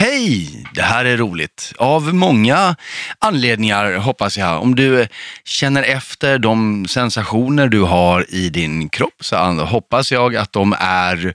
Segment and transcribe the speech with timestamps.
[0.00, 0.64] Hej!
[0.74, 1.72] Det här är roligt.
[1.78, 2.76] Av många
[3.18, 4.62] anledningar hoppas jag.
[4.62, 5.06] Om du
[5.44, 11.34] känner efter de sensationer du har i din kropp så hoppas jag att de är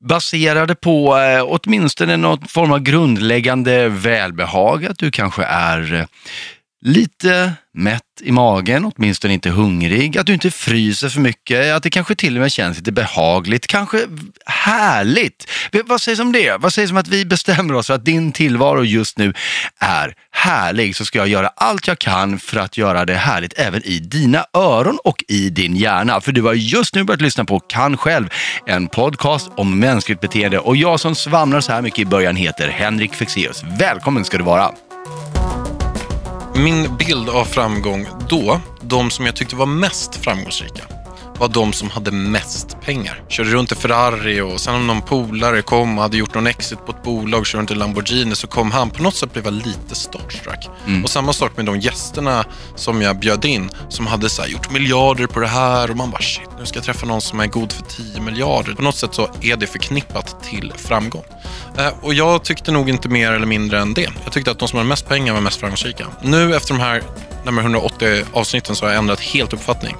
[0.00, 4.86] baserade på eh, åtminstone någon form av grundläggande välbehag.
[4.86, 6.04] Att du kanske är eh,
[6.84, 11.90] lite mätt i magen, åtminstone inte hungrig, att du inte fryser för mycket, att det
[11.90, 13.98] kanske till och med känns lite behagligt, kanske
[14.46, 15.50] härligt.
[15.84, 16.56] Vad sägs om det?
[16.60, 19.34] Vad sägs om att vi bestämmer oss för att din tillvaro just nu
[19.78, 23.82] är härlig, så ska jag göra allt jag kan för att göra det härligt även
[23.84, 26.20] i dina öron och i din hjärna.
[26.20, 28.28] För du har just nu börjat lyssna på Kan själv,
[28.66, 32.68] en podcast om mänskligt beteende och jag som svamlar så här mycket i början heter
[32.68, 33.62] Henrik Fexeus.
[33.78, 34.83] Välkommen ska du vara!
[36.56, 40.82] Min bild av framgång då, de som jag tyckte var mest framgångsrika,
[41.38, 43.22] var de som hade mest pengar.
[43.28, 46.86] Körde runt i Ferrari och sen om någon polare kom och hade gjort någon exit
[46.86, 48.90] på ett bolag, körde runt i Lamborghini, så kom han.
[48.90, 50.68] På något sätt blev lite starstruck.
[50.86, 51.04] Mm.
[51.04, 52.44] Och samma sak med de gästerna
[52.76, 56.22] som jag bjöd in, som hade så gjort miljarder på det här och man bara
[56.22, 58.74] shit, nu ska jag träffa någon som är god för 10 miljarder.
[58.74, 61.24] På något sätt så är det förknippat till framgång.
[61.78, 64.10] Eh, och jag tyckte nog inte mer eller mindre än det.
[64.24, 66.06] Jag tyckte att de som hade mest pengar var mest framgångsrika.
[66.22, 67.02] Nu efter de här
[67.44, 69.96] närmare 180 avsnitten så har jag ändrat helt uppfattning.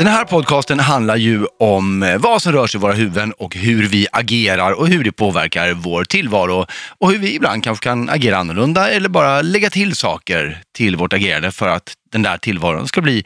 [0.00, 3.56] Den här podcasten handlar ju om eh, vad som rör sig i våra huvuden och
[3.56, 6.66] hur vi agerar och hur det påverkar vår tillvaro
[6.98, 11.12] och hur vi ibland kanske kan agera annorlunda eller bara lägga till saker till vårt
[11.12, 13.24] agerande för att den där tillvaron ska bli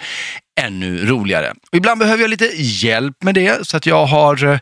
[0.61, 1.51] ännu roligare.
[1.51, 4.59] Och ibland behöver jag lite hjälp med det så att jag har eh,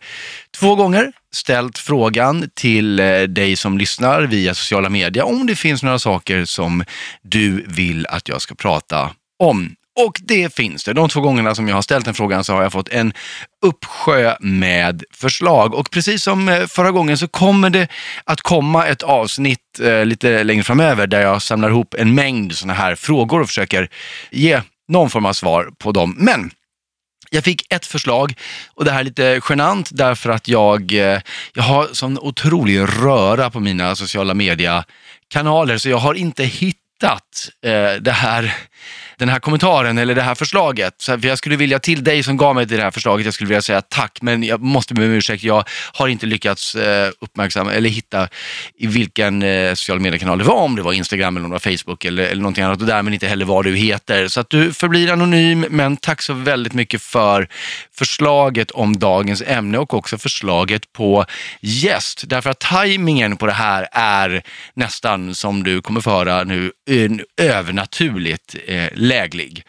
[0.59, 5.83] två gånger ställt frågan till eh, dig som lyssnar via sociala medier om det finns
[5.83, 6.85] några saker som
[7.23, 9.77] du vill att jag ska prata om.
[10.01, 10.93] Och det finns det.
[10.93, 13.13] De två gångerna som jag har ställt den frågan så har jag fått en
[13.63, 15.75] uppsjö med förslag.
[15.75, 17.89] Och precis som eh, förra gången så kommer det
[18.25, 22.75] att komma ett avsnitt eh, lite längre framöver där jag samlar ihop en mängd sådana
[22.75, 23.89] här frågor och försöker
[24.31, 26.15] ge någon form av svar på dem.
[26.19, 26.51] Men
[27.31, 28.35] jag fick ett förslag
[28.75, 31.21] och det här är lite genant därför att jag, eh,
[31.55, 34.85] jag har sån otrolig röra på mina sociala media
[35.29, 38.55] kanaler så jag har inte hittat eh, det här
[39.19, 40.95] den här kommentaren eller det här förslaget.
[40.99, 43.63] Så jag skulle vilja till dig som gav mig det här förslaget, jag skulle vilja
[43.63, 45.43] säga tack, men jag måste be om ursäkt.
[45.43, 48.29] Jag har inte lyckats eh, uppmärksamma eller hitta
[48.79, 51.77] i vilken eh, social mediekanal det var, om det var Instagram eller om det var
[51.77, 54.29] Facebook eller, eller någonting annat och därmed inte heller vad du heter.
[54.29, 57.49] Så att du förblir anonym, men tack så väldigt mycket för
[57.95, 61.25] förslaget om dagens ämne och också förslaget på
[61.61, 62.25] gäst.
[62.27, 64.43] Därför att tajmingen på det här är
[64.75, 67.11] nästan som du kommer få höra nu, eh,
[67.47, 69.65] övernaturligt eh, läglig.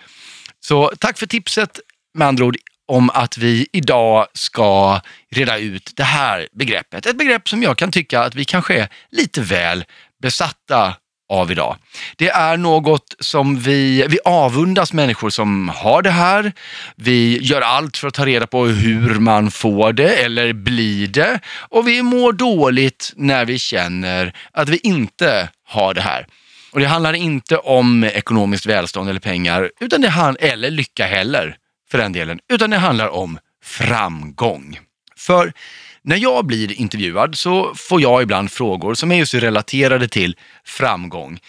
[0.59, 1.79] Så tack för tipset
[2.13, 2.57] med andra ord
[2.87, 5.01] om att vi idag ska
[5.31, 7.05] reda ut det här begreppet.
[7.05, 9.85] Ett begrepp som jag kan tycka att vi kanske är lite väl
[10.21, 10.95] besatta
[11.29, 11.77] av idag.
[12.15, 16.53] Det är något som vi, vi avundas människor som har det här.
[16.95, 21.39] Vi gör allt för att ta reda på hur man får det eller blir det
[21.69, 26.27] och vi mår dåligt när vi känner att vi inte har det här.
[26.73, 31.57] Och det handlar inte om ekonomiskt välstånd eller pengar, utan det hand, eller lycka heller
[31.91, 34.79] för den delen, utan det handlar om framgång.
[35.17, 35.53] För
[36.01, 40.35] när jag blir intervjuad så får jag ibland frågor som är just relaterade till
[40.65, 41.39] framgång.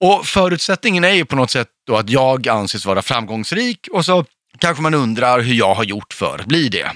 [0.00, 4.24] Och förutsättningen är ju på något sätt då att jag anses vara framgångsrik och så
[4.58, 6.92] kanske man undrar hur jag har gjort för att bli det.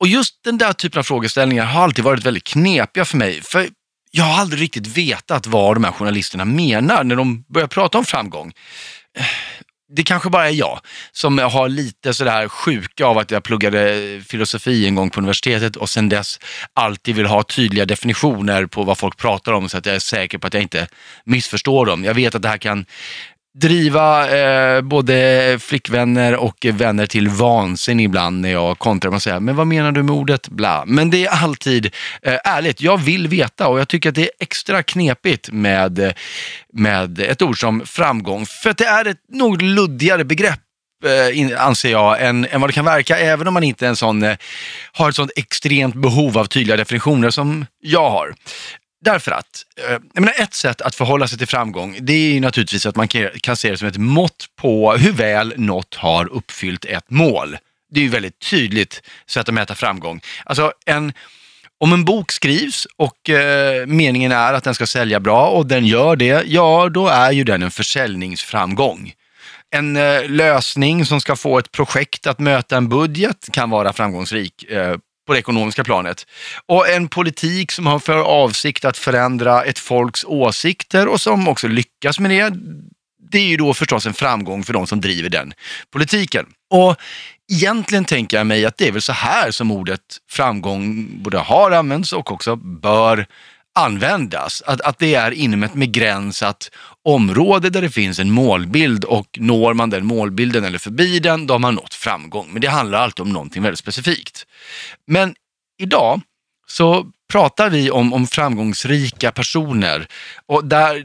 [0.00, 3.42] Och just den där typen av frågeställningar har alltid varit väldigt knepiga för mig.
[3.42, 3.68] För
[4.14, 8.04] jag har aldrig riktigt vetat vad de här journalisterna menar när de börjar prata om
[8.04, 8.52] framgång.
[9.18, 9.24] Eh,
[9.94, 10.80] det kanske bara är jag
[11.12, 15.90] som har lite sådär sjuka av att jag pluggade filosofi en gång på universitetet och
[15.90, 16.38] sen dess
[16.74, 20.38] alltid vill ha tydliga definitioner på vad folk pratar om så att jag är säker
[20.38, 20.88] på att jag inte
[21.24, 22.04] missförstår dem.
[22.04, 22.86] Jag vet att det här kan
[23.54, 29.40] driva eh, både flickvänner och vänner till vansinne ibland när jag kontrar med att säga,
[29.40, 30.84] men vad menar du med ordet bla?
[30.86, 31.86] Men det är alltid
[32.22, 36.14] eh, ärligt, jag vill veta och jag tycker att det är extra knepigt med,
[36.72, 40.60] med ett ord som framgång, för att det är ett något luddigare begrepp
[41.04, 44.22] eh, anser jag, än, än vad det kan verka, även om man inte en sån,
[44.22, 44.36] eh,
[44.92, 48.34] har ett sånt extremt behov av tydliga definitioner som jag har.
[49.04, 52.40] Därför att, eh, jag menar ett sätt att förhålla sig till framgång, det är ju
[52.40, 53.08] naturligtvis att man
[53.42, 57.56] kan se det som ett mått på hur väl något har uppfyllt ett mål.
[57.90, 60.20] Det är ju väldigt tydligt sätt att mäta framgång.
[60.44, 61.12] Alltså en,
[61.80, 65.86] om en bok skrivs och eh, meningen är att den ska sälja bra och den
[65.86, 69.12] gör det, ja då är ju den en försäljningsframgång.
[69.70, 74.64] En eh, lösning som ska få ett projekt att möta en budget kan vara framgångsrik
[74.70, 74.96] eh,
[75.26, 76.26] på det ekonomiska planet.
[76.66, 81.68] Och en politik som har för avsikt att förändra ett folks åsikter och som också
[81.68, 82.54] lyckas med det,
[83.30, 85.52] det är ju då förstås en framgång för de som driver den
[85.90, 86.46] politiken.
[86.70, 86.96] Och
[87.52, 91.70] egentligen tänker jag mig att det är väl så här som ordet framgång både har
[91.70, 93.26] använts och också bör
[93.74, 94.62] användas.
[94.66, 96.70] Att, att det är inom ett begränsat
[97.04, 101.54] område där det finns en målbild och når man den målbilden eller förbi den, då
[101.54, 102.48] har man nått framgång.
[102.52, 104.46] Men det handlar alltid om någonting väldigt specifikt.
[105.06, 105.34] Men
[105.78, 106.20] idag
[106.66, 110.06] så pratar vi om, om framgångsrika personer
[110.46, 111.04] och där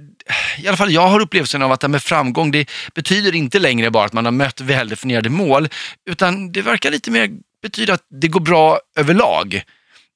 [0.57, 3.91] i alla fall jag har upplevelsen av att det med framgång, det betyder inte längre
[3.91, 5.69] bara att man har mött väldefinierade mål,
[6.09, 7.29] utan det verkar lite mer
[7.61, 9.63] betyda att det går bra överlag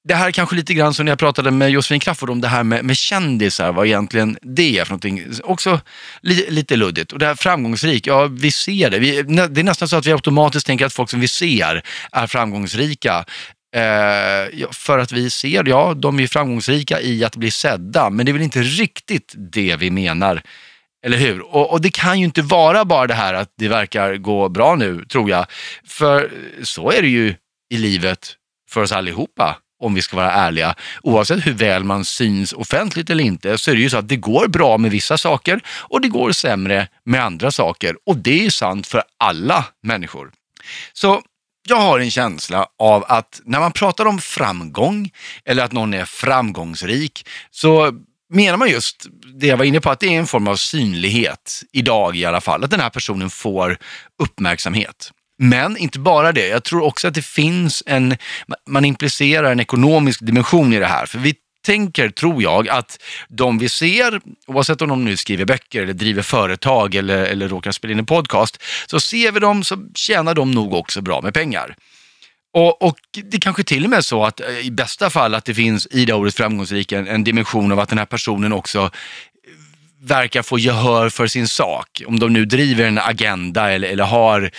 [0.03, 2.47] det här är kanske lite grann som när jag pratade med Josefin Crafoord om det
[2.47, 5.25] här med, med kändisar, vad egentligen det är för någonting.
[5.43, 5.81] Också
[6.21, 7.11] li, lite luddigt.
[7.11, 8.99] Och det här framgångsrik, ja vi ser det.
[8.99, 12.27] Vi, det är nästan så att vi automatiskt tänker att folk som vi ser är
[12.27, 13.25] framgångsrika.
[13.75, 18.31] Eh, för att vi ser, ja de är framgångsrika i att bli sedda, men det
[18.31, 20.41] är väl inte riktigt det vi menar.
[21.05, 21.41] Eller hur?
[21.55, 24.75] Och, och, det kan ju inte vara bara det här att det verkar gå bra
[24.75, 25.45] nu, tror jag.
[25.87, 26.31] För
[26.63, 27.35] så är det ju
[27.73, 28.35] i livet
[28.69, 30.75] för oss allihopa om vi ska vara ärliga.
[31.03, 34.15] Oavsett hur väl man syns offentligt eller inte så är det ju så att det
[34.15, 37.95] går bra med vissa saker och det går sämre med andra saker.
[38.05, 40.31] Och det är ju sant för alla människor.
[40.93, 41.21] Så
[41.67, 45.11] jag har en känsla av att när man pratar om framgång
[45.45, 47.91] eller att någon är framgångsrik så
[48.33, 49.05] menar man just
[49.39, 52.41] det jag var inne på, att det är en form av synlighet idag i alla
[52.41, 53.77] fall, att den här personen får
[54.23, 55.11] uppmärksamhet.
[55.43, 58.17] Men inte bara det, jag tror också att det finns en,
[58.67, 61.05] man implicerar en ekonomisk dimension i det här.
[61.05, 61.35] För vi
[61.65, 66.21] tänker, tror jag, att de vi ser, oavsett om de nu skriver böcker eller driver
[66.21, 70.51] företag eller, eller råkar spela in en podcast, så ser vi dem så tjänar de
[70.51, 71.75] nog också bra med pengar.
[72.53, 75.45] Och, och, det kanske till och med är så att eh, i bästa fall att
[75.45, 78.79] det finns i det ordet framgångsrik en, en dimension av att den här personen också
[78.79, 78.89] eh,
[80.01, 82.01] verkar få gehör för sin sak.
[82.07, 84.51] Om de nu driver en agenda eller, eller har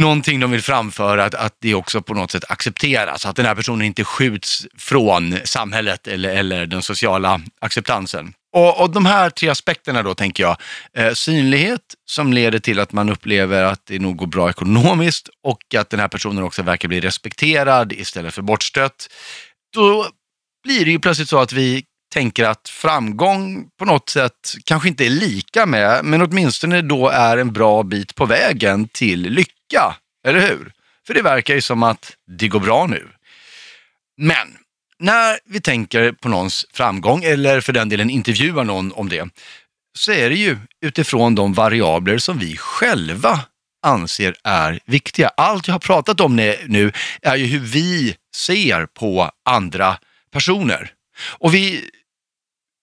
[0.00, 3.26] någonting de vill framföra, att, att det också på något sätt accepteras.
[3.26, 8.32] Att den här personen inte skjuts från samhället eller, eller den sociala acceptansen.
[8.52, 10.56] Och, och de här tre aspekterna då tänker jag,
[10.96, 11.80] eh, synlighet
[12.10, 16.00] som leder till att man upplever att det nog går bra ekonomiskt och att den
[16.00, 19.08] här personen också verkar bli respekterad istället för bortstött.
[19.74, 20.06] Då
[20.64, 25.06] blir det ju plötsligt så att vi tänker att framgång på något sätt kanske inte
[25.06, 29.59] är lika med, men åtminstone då är en bra bit på vägen till lycka.
[30.26, 30.72] Eller hur?
[31.06, 33.08] För det verkar ju som att det går bra nu.
[34.16, 34.56] Men
[34.98, 39.28] när vi tänker på någons framgång, eller för den delen intervjuar någon om det,
[39.98, 43.40] så är det ju utifrån de variabler som vi själva
[43.82, 45.30] anser är viktiga.
[45.36, 46.92] Allt jag har pratat om nu
[47.22, 49.98] är ju hur vi ser på andra
[50.32, 50.92] personer.
[51.38, 51.90] Och vi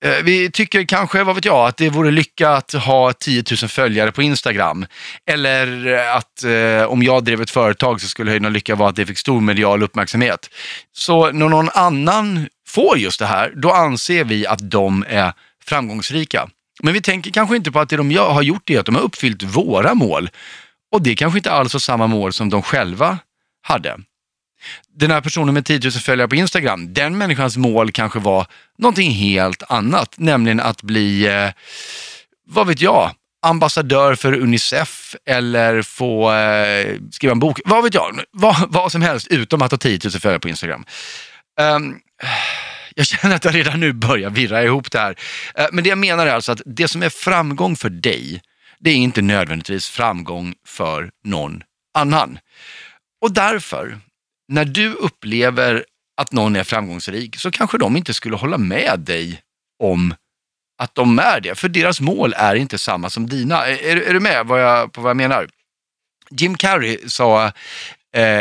[0.06, 3.70] Eh, vi tycker kanske, vad vet jag, att det vore lycka att ha 10 000
[3.70, 4.86] följare på Instagram.
[5.26, 8.90] Eller eh, att eh, om jag drev ett företag så skulle höjden av lycka vara
[8.90, 10.50] att det fick stor medial uppmärksamhet.
[10.94, 15.34] Så när någon annan får just det här, då anser vi att de är
[15.66, 16.50] framgångsrika.
[16.84, 19.02] Men vi tänker kanske inte på att det de har gjort är att de har
[19.02, 20.30] uppfyllt våra mål.
[20.92, 23.18] Och det kanske inte alls är samma mål som de själva
[23.62, 23.98] hade
[24.96, 28.46] den här personen med 10 000 följare på Instagram, den människans mål kanske var
[28.78, 31.50] någonting helt annat, nämligen att bli, eh,
[32.50, 37.60] vad vet jag, ambassadör för Unicef eller få eh, skriva en bok.
[37.66, 40.86] Vad vet jag, vad, vad som helst utom att ha 10 000 följare på Instagram.
[41.62, 42.00] Um,
[42.96, 45.12] jag känner att jag redan nu börjar virra ihop det här.
[45.60, 48.42] Uh, men det jag menar är alltså att det som är framgång för dig,
[48.80, 52.40] det är inte nödvändigtvis framgång för någon annan.
[53.22, 54.00] Och därför
[54.48, 55.86] när du upplever
[56.22, 59.42] att någon är framgångsrik så kanske de inte skulle hålla med dig
[59.84, 60.14] om
[60.78, 61.56] att de är det.
[61.56, 63.68] För deras mål är inte samma som dina.
[63.68, 65.48] Är, är du med vad jag, på vad jag menar?
[66.32, 67.52] Jim Carrey sa eh,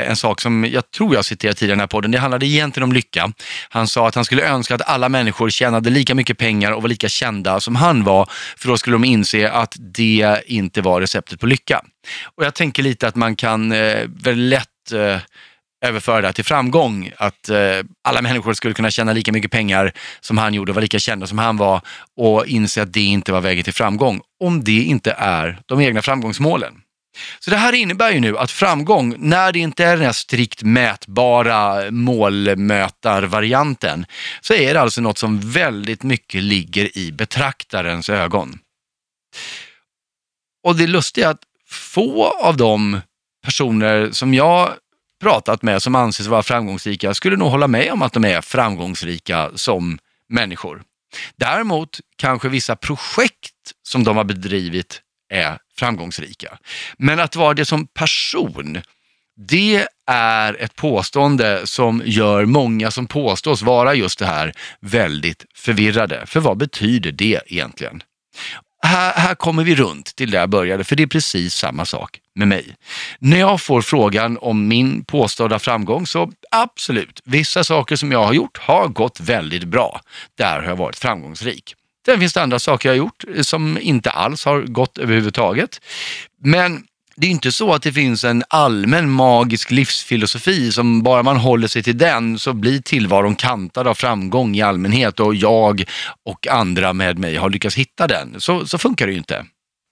[0.09, 2.11] en sak som jag tror jag citerade tidigare i den här podden.
[2.11, 3.33] Det handlade egentligen om lycka.
[3.69, 6.89] Han sa att han skulle önska att alla människor tjänade lika mycket pengar och var
[6.89, 8.31] lika kända som han var.
[8.57, 11.81] För då skulle de inse att det inte var receptet på lycka.
[12.37, 15.21] Och jag tänker lite att man kan eh, väldigt lätt eh,
[15.85, 17.11] överföra det till framgång.
[17.17, 17.59] Att eh,
[18.05, 21.27] alla människor skulle kunna tjäna lika mycket pengar som han gjorde och vara lika kända
[21.27, 21.81] som han var
[22.17, 24.21] och inse att det inte var vägen till framgång.
[24.41, 26.75] Om det inte är de egna framgångsmålen.
[27.41, 30.63] Så det här innebär ju nu att framgång, när det inte är den här strikt
[30.63, 34.07] mätbara målmötarvarianten,
[34.41, 38.59] så är det alltså något som väldigt mycket ligger i betraktarens ögon.
[40.65, 43.01] Och det lustiga är att få av de
[43.45, 44.73] personer som jag
[45.21, 49.51] pratat med som anses vara framgångsrika skulle nog hålla med om att de är framgångsrika
[49.55, 50.83] som människor.
[51.37, 55.01] Däremot kanske vissa projekt som de har bedrivit
[55.33, 56.59] är framgångsrika.
[56.99, 58.83] Men att vara det som person,
[59.37, 66.27] det är ett påstående som gör många som påstås vara just det här väldigt förvirrade.
[66.27, 68.03] För vad betyder det egentligen?
[68.87, 72.21] Här, här kommer vi runt till där jag började, för det är precis samma sak
[72.35, 72.77] med mig.
[73.19, 78.33] När jag får frågan om min påstådda framgång så absolut, vissa saker som jag har
[78.33, 80.01] gjort har gått väldigt bra.
[80.39, 81.75] Där har jag varit framgångsrik.
[82.07, 85.81] Sen finns det andra saker jag har gjort eh, som inte alls har gått överhuvudtaget.
[86.43, 86.85] Men
[87.17, 91.69] det är inte så att det finns en allmän magisk livsfilosofi som bara man håller
[91.69, 95.85] sig till den så blir tillvaron kantad av framgång i allmänhet och jag
[96.25, 98.41] och andra med mig har lyckats hitta den.
[98.41, 99.47] Så, så funkar det ju inte.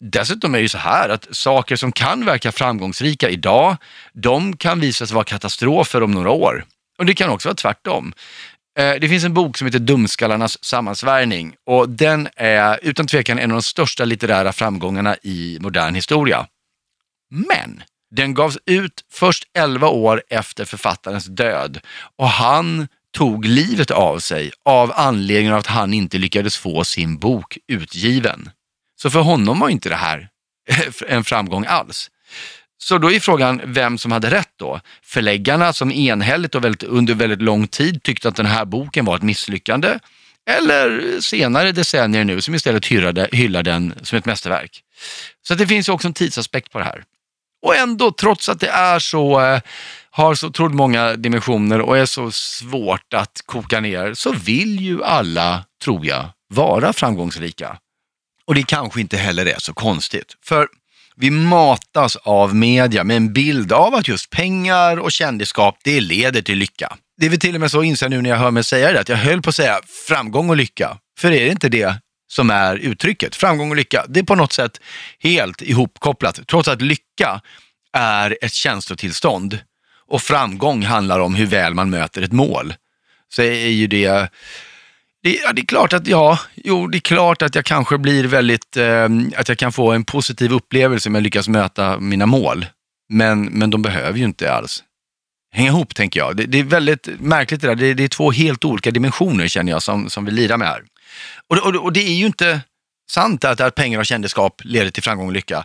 [0.04, 3.76] Dessutom är det ju så här att saker som kan verka framgångsrika idag,
[4.12, 6.64] de kan visa sig vara katastrofer om några år.
[6.98, 8.12] Och det kan också vara tvärtom.
[8.78, 13.50] Eh, det finns en bok som heter Dumskallarnas sammansvärjning och den är utan tvekan en
[13.50, 16.46] av de största litterära framgångarna i modern historia.
[17.30, 21.80] Men den gavs ut först 11 år efter författarens död
[22.16, 27.18] och han tog livet av sig av anledningen av att han inte lyckades få sin
[27.18, 28.50] bok utgiven.
[28.96, 30.28] Så för honom var inte det här
[31.08, 32.10] en framgång alls.
[32.78, 34.80] Så då är frågan vem som hade rätt då?
[35.02, 39.16] Förläggarna som enhälligt och väldigt, under väldigt lång tid tyckte att den här boken var
[39.16, 39.98] ett misslyckande
[40.50, 44.82] eller senare decennier nu som istället hyllade, hyllar den som ett mästerverk.
[45.42, 47.04] Så det finns också en tidsaspekt på det här.
[47.64, 49.60] Och ändå, trots att det är så, eh,
[50.10, 55.04] har så otroligt många dimensioner och är så svårt att koka ner, så vill ju
[55.04, 57.76] alla, tror jag, vara framgångsrika.
[58.46, 60.36] Och det kanske inte heller är så konstigt.
[60.44, 60.68] För
[61.16, 66.42] vi matas av media med en bild av att just pengar och kändisskap, det leder
[66.42, 66.96] till lycka.
[67.16, 69.00] Det är väl till och med så, inser nu när jag hör mig säga det,
[69.00, 70.98] att jag höll på att säga framgång och lycka.
[71.18, 71.96] För är det inte det
[72.34, 73.36] som är uttrycket?
[73.36, 74.80] Framgång och lycka, det är på något sätt
[75.20, 76.40] helt ihopkopplat.
[76.46, 77.40] Trots att lycka
[77.92, 79.58] är ett känslotillstånd
[80.06, 82.74] och framgång handlar om hur väl man möter ett mål.
[83.28, 84.30] Så är ju det
[85.22, 88.24] det, ja, det är klart att, ja, jo, det är klart att jag kanske blir
[88.24, 92.66] väldigt, eh, att jag kan få en positiv upplevelse om jag lyckas möta mina mål.
[93.08, 94.84] Men, men de behöver ju inte alls
[95.52, 96.36] hänga ihop, tänker jag.
[96.36, 97.74] Det, det är väldigt märkligt det där.
[97.74, 100.82] Det, det, är två helt olika dimensioner, känner jag, som, som vi lirar med här.
[101.48, 102.60] Och, och, och det är ju inte
[103.10, 105.64] sant att, att pengar och kändisskap leder till framgång och lycka.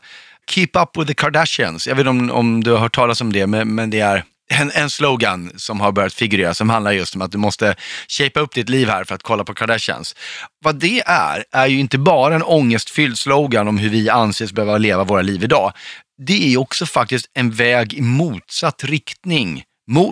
[0.49, 1.87] Keep up with the Kardashians.
[1.87, 4.23] Jag vet inte om, om du har hört talas om det, men, men det är
[4.49, 7.75] en, en slogan som har börjat figurera som handlar just om att du måste
[8.07, 10.15] shapea upp ditt liv här för att kolla på Kardashians.
[10.63, 14.77] Vad det är, är ju inte bara en ångestfylld slogan om hur vi anses behöva
[14.77, 15.73] leva våra liv idag.
[16.17, 19.63] Det är också faktiskt en väg i motsatt riktning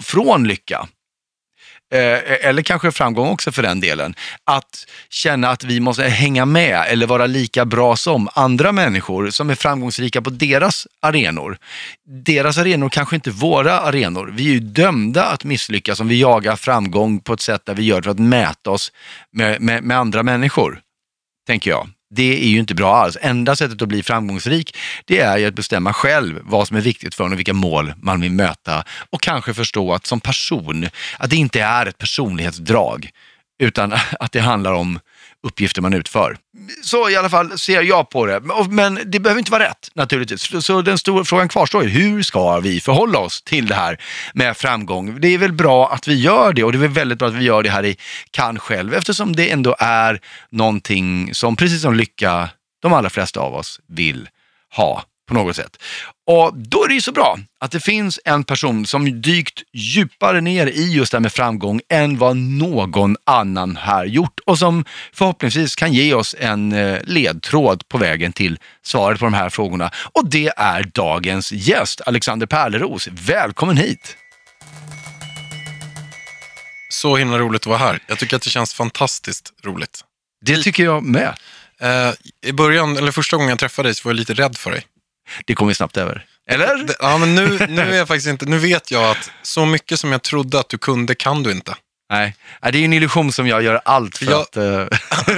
[0.03, 0.87] från lycka.
[1.93, 6.45] Eh, eh, eller kanske framgång också för den delen, att känna att vi måste hänga
[6.45, 11.57] med eller vara lika bra som andra människor som är framgångsrika på deras arenor.
[12.05, 14.33] Deras arenor kanske inte våra arenor.
[14.35, 17.83] Vi är ju dömda att misslyckas om vi jagar framgång på ett sätt där vi
[17.83, 18.91] gör det för att mäta oss
[19.31, 20.79] med, med, med andra människor,
[21.47, 23.17] tänker jag det är ju inte bra alls.
[23.21, 27.15] Enda sättet att bli framgångsrik, det är ju att bestämma själv vad som är viktigt
[27.15, 31.29] för en och vilka mål man vill möta och kanske förstå att som person, att
[31.29, 33.09] det inte är ett personlighetsdrag,
[33.59, 34.99] utan att det handlar om
[35.47, 36.37] uppgifter man utför.
[36.83, 38.41] Så i alla fall ser jag på det.
[38.69, 40.65] Men det behöver inte vara rätt naturligtvis.
[40.65, 44.01] Så den stora frågan kvarstår ju, hur ska vi förhålla oss till det här
[44.33, 45.21] med framgång?
[45.21, 47.33] Det är väl bra att vi gör det och det är väl väldigt bra att
[47.33, 47.97] vi gör det här i
[48.31, 52.49] Kan själv eftersom det ändå är någonting som, precis som lycka,
[52.81, 54.29] de allra flesta av oss vill
[54.75, 55.77] ha på något sätt.
[56.27, 60.41] Och då är det ju så bra att det finns en person som dykt djupare
[60.41, 64.85] ner i just det här med framgång än vad någon annan här gjort och som
[65.13, 69.91] förhoppningsvis kan ge oss en eh, ledtråd på vägen till svaret på de här frågorna.
[70.13, 73.07] Och det är dagens gäst, Alexander Pärleros.
[73.07, 74.17] Välkommen hit!
[76.89, 77.99] Så himla roligt att vara här.
[78.07, 80.03] Jag tycker att det känns fantastiskt roligt.
[80.45, 81.33] Det tycker jag med.
[81.83, 84.71] Uh, I början, eller första gången jag träffade dig så var jag lite rädd för
[84.71, 84.85] dig.
[85.45, 86.25] Det kommer snabbt över.
[86.49, 86.95] Eller?
[86.99, 90.11] Ja, men nu, nu är jag faktiskt inte, nu vet jag att så mycket som
[90.11, 91.75] jag trodde att du kunde, kan du inte.
[92.09, 94.87] Nej, det är en illusion som jag gör allt för jag, att uh,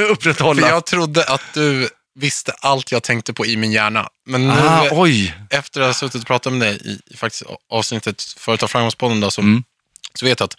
[0.12, 0.62] upprätthålla.
[0.62, 4.10] För jag trodde att du visste allt jag tänkte på i min hjärna.
[4.26, 5.36] Men nu, ah, oj.
[5.50, 9.42] efter att ha suttit och pratat med dig i, i faktiskt avsnittet Företag Framgångspodden, så,
[9.42, 9.64] mm.
[10.14, 10.56] så vet jag att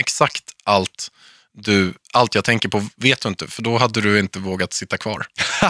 [0.00, 1.10] exakt allt
[1.52, 4.96] du allt jag tänker på vet du inte, för då hade du inte vågat sitta
[4.96, 5.26] kvar.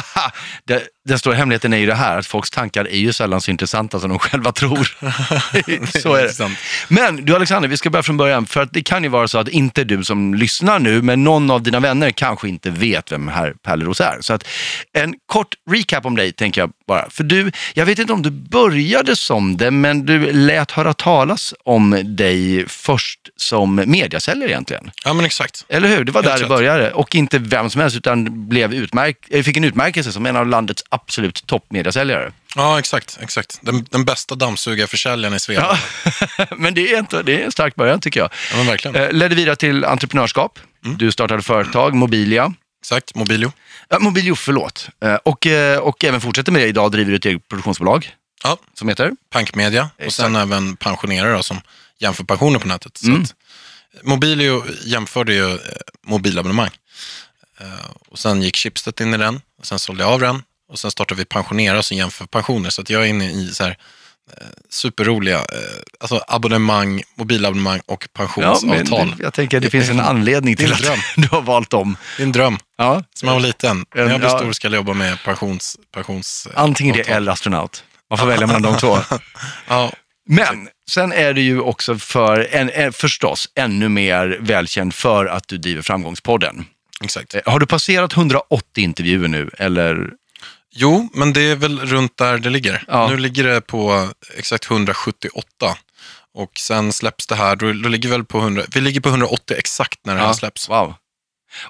[0.64, 3.50] det, den stora hemligheten är ju det här att folks tankar är ju sällan så
[3.50, 4.96] intressanta som de själva tror.
[6.02, 6.56] så är det.
[6.88, 8.46] Men du Alexander, vi ska börja från början.
[8.46, 11.50] För att det kan ju vara så att inte du som lyssnar nu, men någon
[11.50, 14.18] av dina vänner kanske inte vet vem herr Pärleros är.
[14.20, 14.44] Så att
[14.92, 17.10] en kort recap om dig tänker jag bara.
[17.10, 21.54] För du, jag vet inte om du började som det, men du lät höra talas
[21.64, 24.90] om dig först som mediasäljare egentligen.
[25.04, 25.64] Ja, men exakt.
[25.68, 26.04] Eller hur?
[26.04, 26.36] Det var där.
[26.45, 26.93] Började.
[26.93, 30.47] Och inte vem som helst, utan blev utmärk eh, fick en utmärkelse som en av
[30.47, 32.33] landets absolut toppmediasäljare.
[32.57, 33.19] Ja, exakt.
[33.23, 33.59] exakt.
[33.61, 35.61] Den, den bästa dammsugarförsäljaren i Svea.
[35.61, 35.78] Ja.
[36.38, 36.47] Ja.
[36.57, 38.31] Men det är, inte, det är en stark början tycker jag.
[38.57, 38.97] men verkligen.
[38.97, 40.59] Eh, ledde vidare till entreprenörskap.
[40.99, 42.55] Du startade företag, Mobilia.
[42.83, 43.52] Exakt, Mobilio.
[43.88, 44.88] Ja, Mobilio, förlåt.
[45.05, 45.47] Eh, och,
[45.81, 46.66] och även fortsätter med det.
[46.69, 49.12] Idag driver du ett eget produktionsbolag Ja, som heter?
[49.31, 51.61] Pankmedia och sen även pensionärer då, som
[51.99, 52.97] jämför pensioner på nätet.
[52.99, 53.35] Så att,
[54.02, 55.58] Mobilio jämförde ju eh,
[56.06, 56.70] mobilabonnemang.
[57.60, 57.66] Eh,
[58.08, 60.90] och sen gick Schibsted in i den, och sen sålde jag av den och sen
[60.90, 62.70] startade vi Pensionera som jämför pensioner.
[62.70, 63.70] Så att jag är inne i så här,
[64.36, 65.44] eh, superroliga
[66.00, 69.14] alltså abonnemang, mobilabonnemang och pensionsavtal.
[69.18, 70.80] jag tänker att det finns en anledning till att
[71.16, 71.96] du har valt dem.
[72.16, 72.58] Det är en dröm.
[72.76, 73.02] Ja.
[73.14, 73.84] Som jag var liten.
[73.94, 74.38] När jag blir Ja.
[74.38, 75.76] stor ska jag jobba med pensions...
[75.94, 77.84] pensions Antingen det eller astronaut.
[78.10, 78.98] Man får välja mellan de två.
[79.68, 79.92] Ja,
[80.28, 85.59] Men sen är du ju också för, en, förstås, ännu mer välkänd för att du
[85.59, 86.66] driver Framgångspodden.
[87.05, 87.35] exakt.
[87.35, 90.11] Eh, Har du passerat 180 intervjuer nu, eller?
[90.75, 92.85] Jo, men det är väl runt där det ligger.
[92.88, 93.09] Ja.
[93.09, 95.76] Nu ligger det på exakt 178.
[96.35, 99.57] Och sen släpps det här, då, då ligger väl på 100, vi ligger på 180
[99.59, 100.69] exakt när det här släpps.
[100.69, 100.95] Wow.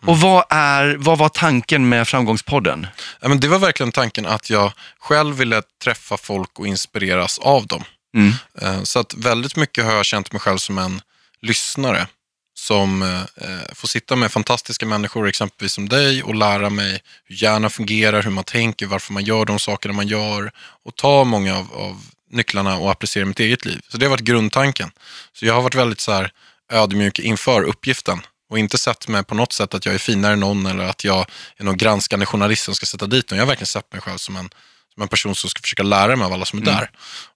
[0.07, 2.87] Och vad, är, vad var tanken med Framgångspodden?
[3.21, 7.67] Ja, men det var verkligen tanken att jag själv ville träffa folk och inspireras av
[7.67, 7.85] dem.
[8.17, 8.33] Mm.
[8.61, 11.01] Eh, så att väldigt mycket har jag känt mig själv som en
[11.43, 12.07] lyssnare
[12.55, 17.43] som eh, eh, får sitta med fantastiska människor, exempelvis som dig, och lära mig hur
[17.43, 20.53] hjärnan fungerar, hur man tänker, varför man gör de sakerna man gör
[20.85, 23.81] och ta många av, av nycklarna och applicera i mitt eget liv.
[23.89, 24.91] Så det har varit grundtanken.
[25.33, 26.31] Så jag har varit väldigt så här
[26.73, 28.21] ödmjuk inför uppgiften
[28.51, 31.05] och inte sett mig på något sätt att jag är finare än någon eller att
[31.05, 31.27] jag
[31.57, 33.39] är någon granskande journalist som ska sätta dit någon.
[33.39, 34.51] Jag har verkligen sett mig själv som en,
[34.97, 36.91] som en person som ska försöka lära mig av alla som är där.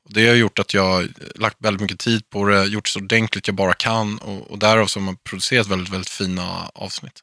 [0.05, 2.99] Och det har gjort att jag har lagt väldigt mycket tid på det, gjort så
[2.99, 7.21] ordentligt jag bara kan och, och därav så har man producerat väldigt, väldigt fina avsnitt.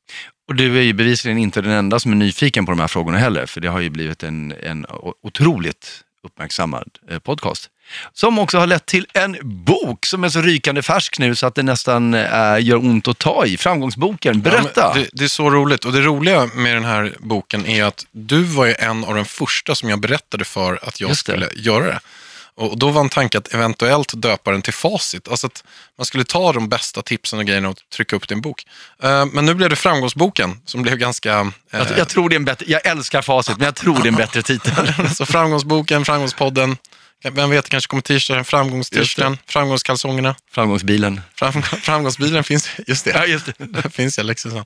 [0.48, 3.18] Och du är ju bevisligen inte den enda som är nyfiken på de här frågorna
[3.18, 4.86] heller, för det har ju blivit en, en
[5.24, 7.70] otroligt uppmärksammad eh, podcast.
[8.14, 11.56] Som också har lett till en bok som är så rykande färsk nu så att
[11.56, 13.58] det nästan eh, gör ont att ta i.
[13.58, 14.82] Framgångsboken, berätta!
[14.82, 18.06] Ja, det, det är så roligt och det roliga med den här boken är att
[18.12, 21.86] du var ju en av de första som jag berättade för att jag skulle göra
[21.86, 22.00] det.
[22.56, 25.28] Och då var en tanke att eventuellt döpa den till Facit.
[25.28, 25.64] Alltså att
[25.98, 28.66] man skulle ta de bästa tipsen och grejerna och trycka upp en bok.
[29.04, 31.40] Eh, Men nu blev det Framgångsboken som blev ganska...
[31.40, 34.04] eh, jag, jag tror det är en bättre, jag älskar facit, men jag tror det
[34.04, 34.94] är en bättre titel.
[35.16, 36.78] Så Framgångsboken, Framgångspodden,
[37.24, 41.22] vem vet, det kanske kommer t-shirten, Framgångskalsongerna, Framgångsbilen.
[41.36, 43.12] fram, Framgångsbilen finns, just det.
[43.12, 43.54] Ja, just det.
[43.84, 44.58] Det finns jag liksom så.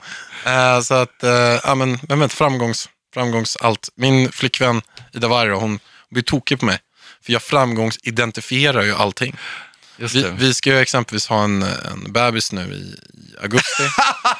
[0.50, 3.90] Eh, så att, eh, ja men, vem vet, framgångs, framgångs allt.
[3.96, 4.82] Min flickvän
[5.14, 5.80] Ida Varg, hon
[6.12, 6.80] blir tokig på mig.
[7.26, 9.36] För jag framgångsidentifierar ju allting.
[9.96, 10.32] Vi, det.
[10.38, 13.84] vi ska ju exempelvis ha en, en bebis nu i, i augusti.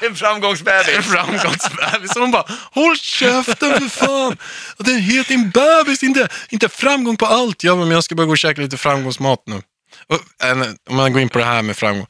[0.00, 0.96] en framgångsbebis!
[0.96, 2.16] En framgångsbebis.
[2.16, 4.36] Och hon bara, håll käften för fan!
[4.78, 7.64] Den heter en bebis, inte, inte framgång på allt.
[7.64, 9.62] Ja, men jag ska bara gå och käka lite framgångsmat nu.
[10.06, 12.06] Och, en, om man går in på det här med framgång.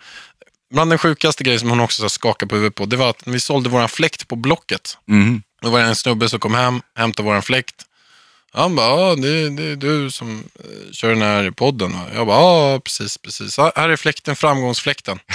[0.74, 3.32] Bland den sjukaste grejen som hon också skakade på huvudet på, det var att när
[3.32, 4.98] vi sålde våran fläkt på Blocket.
[5.08, 5.42] Mm.
[5.62, 7.74] Då var det en snubbe som kom hem, hämtade våran fläkt.
[8.54, 11.92] Han bara, ja, det, det är du som eh, kör den här podden.
[11.92, 13.58] va?" Jag bara, ja, precis, precis.
[13.58, 15.18] Ja, Här är fläkten, framgångsfläkten.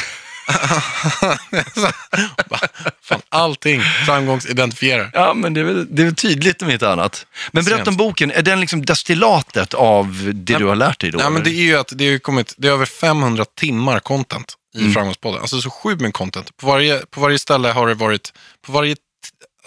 [2.50, 2.68] Bara,
[3.02, 5.10] fan, allting framgångsidentifierar.
[5.14, 7.26] Ja, men det är, väl, det är väl tydligt om inte annat.
[7.52, 11.20] Men berätta om boken, är den liksom destillatet av det du har lärt dig då?
[11.20, 14.54] Ja, men det är ju att det ju kommit, det är över 500 timmar content
[14.76, 14.94] i Mm.
[14.94, 15.42] Framgångspodden.
[15.42, 16.58] Alltså så sjukt med content.
[16.58, 18.34] På varje, på varje ställe har det varit,
[18.66, 18.96] på varje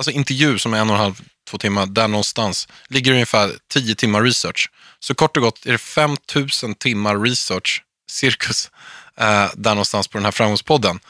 [0.01, 3.95] alltså intervju som är en och en halv, två timmar, där någonstans ligger ungefär 10
[3.95, 4.71] timmar research.
[5.01, 8.71] Så kort och gott är det 5000 timmar research, cirkus,
[9.17, 11.01] eh, där någonstans på den här Framgångspodden.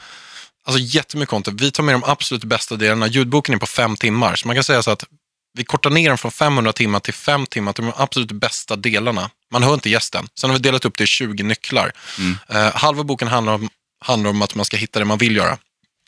[0.63, 1.61] Alltså jättemycket content.
[1.61, 3.07] Vi tar med de absolut bästa delarna.
[3.07, 5.03] Ljudboken är på fem timmar, så man kan säga så att
[5.53, 9.29] vi kortar ner den från 500 timmar till 5 timmar till de absolut bästa delarna.
[9.51, 10.27] Man hör inte gästen.
[10.35, 11.91] Sen har vi delat upp det i 20 nycklar.
[12.47, 13.69] Eh, halva boken handlar om,
[14.05, 15.57] handlar om att man ska hitta det man vill göra.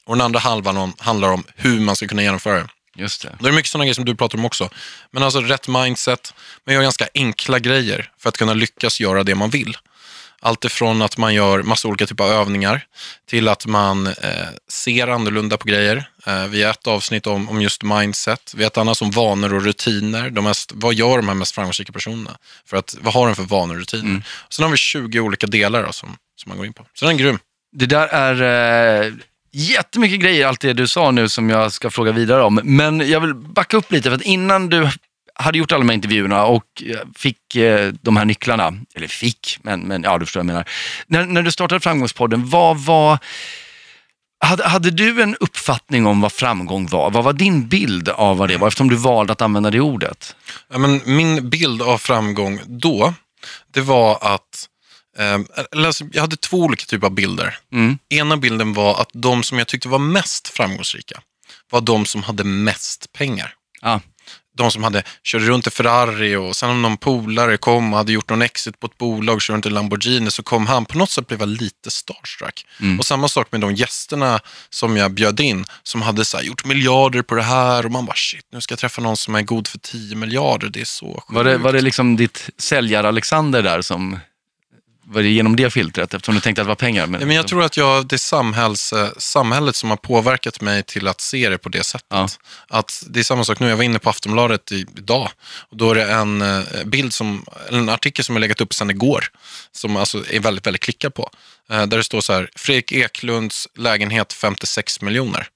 [0.05, 2.67] Och den andra halvan om, handlar om hur man ska kunna genomföra det.
[2.95, 3.37] Just det.
[3.39, 4.69] Det är mycket sådana grejer som du pratar om också.
[5.11, 6.33] Men alltså rätt mindset,
[6.65, 9.77] men gör ganska enkla grejer för att kunna lyckas göra det man vill.
[10.45, 12.85] Allt ifrån att man gör massa olika typer av övningar
[13.29, 14.13] till att man eh,
[14.71, 16.09] ser annorlunda på grejer.
[16.25, 18.53] Eh, vi har ett avsnitt om, om just mindset.
[18.57, 20.29] Vi har ett annat om vanor och rutiner.
[20.29, 22.37] De mest, vad gör de här mest framgångsrika personerna?
[22.65, 24.03] För att, vad har de för vanor och rutiner?
[24.03, 24.23] Mm.
[24.49, 26.85] Sen har vi 20 olika delar då, som, som man går in på.
[26.93, 27.39] Så den är grym.
[27.71, 29.13] Det där är eh,
[29.53, 32.59] jättemycket grejer, allt det du sa nu som jag ska fråga vidare om.
[32.63, 34.89] Men jag vill backa upp lite, för att innan du
[35.35, 39.59] hade gjort alla de här intervjuerna och eh, fick eh, de här nycklarna, eller fick,
[39.61, 40.69] men, men ja du förstår vad jag menar.
[41.07, 43.19] När, när du startade Framgångspodden, vad var
[44.45, 47.11] hade, hade du en uppfattning om vad framgång var?
[47.11, 50.35] Vad var din bild av vad det var, eftersom du valde att använda det ordet?
[50.71, 53.13] Ja, men min bild av framgång då,
[53.73, 54.72] det var att eh,
[55.75, 57.57] alltså, jag hade två olika typer av bilder.
[57.73, 57.97] Mm.
[58.09, 61.21] Ena bilden var att de som jag tyckte var mest framgångsrika
[61.69, 63.53] var de som hade mest pengar.
[63.81, 63.99] Ah
[64.57, 68.11] de som hade körde runt i Ferrari och sen om någon polare kom och hade
[68.11, 70.85] gjort någon exit på ett bolag och körde runt i Lamborghini så kom han.
[70.85, 72.65] På något sätt blev jag lite starstruck.
[72.79, 72.99] Mm.
[72.99, 76.65] Och samma sak med de gästerna som jag bjöd in som hade så här, gjort
[76.65, 79.41] miljarder på det här och man bara shit, nu ska jag träffa någon som är
[79.41, 80.69] god för 10 miljarder.
[80.69, 81.25] Det är så sjukt.
[81.29, 84.19] Var det, var det liksom ditt säljar-Alexander där som
[85.13, 87.07] var det genom det filtret eftersom du tänkte att det var pengar?
[87.07, 90.83] Men, men jag tror att jag, det är samhälls, eh, samhället som har påverkat mig
[90.83, 92.07] till att se det på det sättet.
[92.09, 92.27] Ja.
[92.67, 95.29] Att det är samma sak nu, jag var inne på Aftonbladet idag
[95.69, 98.89] och då är det en eh, bild som, en artikel som jag legat upp sedan
[98.89, 99.25] igår
[99.71, 101.29] som alltså är väldigt, väldigt klickad på.
[101.69, 105.47] Eh, där det står så här, Fredrik Eklunds lägenhet 56 miljoner.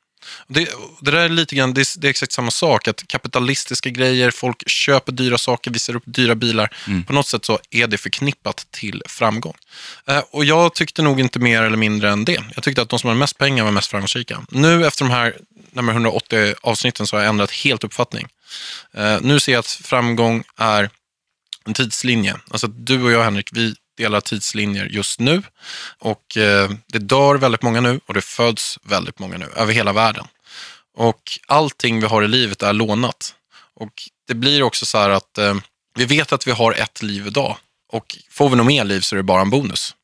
[0.48, 0.70] Det,
[1.02, 4.70] det där är lite grann, det det är, exakt samma sak, att kapitalistiska grejer, folk
[4.70, 6.76] köper dyra saker, visar upp dyra bilar.
[6.88, 7.04] Mm.
[7.04, 9.56] På något sätt så är det förknippat till framgång.
[10.08, 12.44] Eh, och jag tyckte nog inte mer eller mindre än det.
[12.56, 14.46] Jag tyckte att de som hade mest pengar var mest framgångsrika.
[14.50, 15.38] Nu efter de här
[15.72, 18.28] närmare 180 avsnitten så har jag ändrat helt uppfattning.
[18.94, 20.90] Eh, nu ser jag att framgång är
[21.66, 22.36] en tidslinje.
[22.52, 25.44] Alltså du och jag Henrik, vi delar tidslinjer just nu.
[26.00, 29.94] Och eh, det dör väldigt många nu och det föds väldigt många nu över hela
[29.94, 30.28] världen.
[30.98, 33.36] Och allting vi har i livet är lånat.
[33.76, 33.94] Och
[34.28, 35.56] det blir också så här att eh,
[35.96, 37.58] vi vet att vi har ett liv idag
[37.92, 39.96] och får vi något mer liv så är det bara en bonus.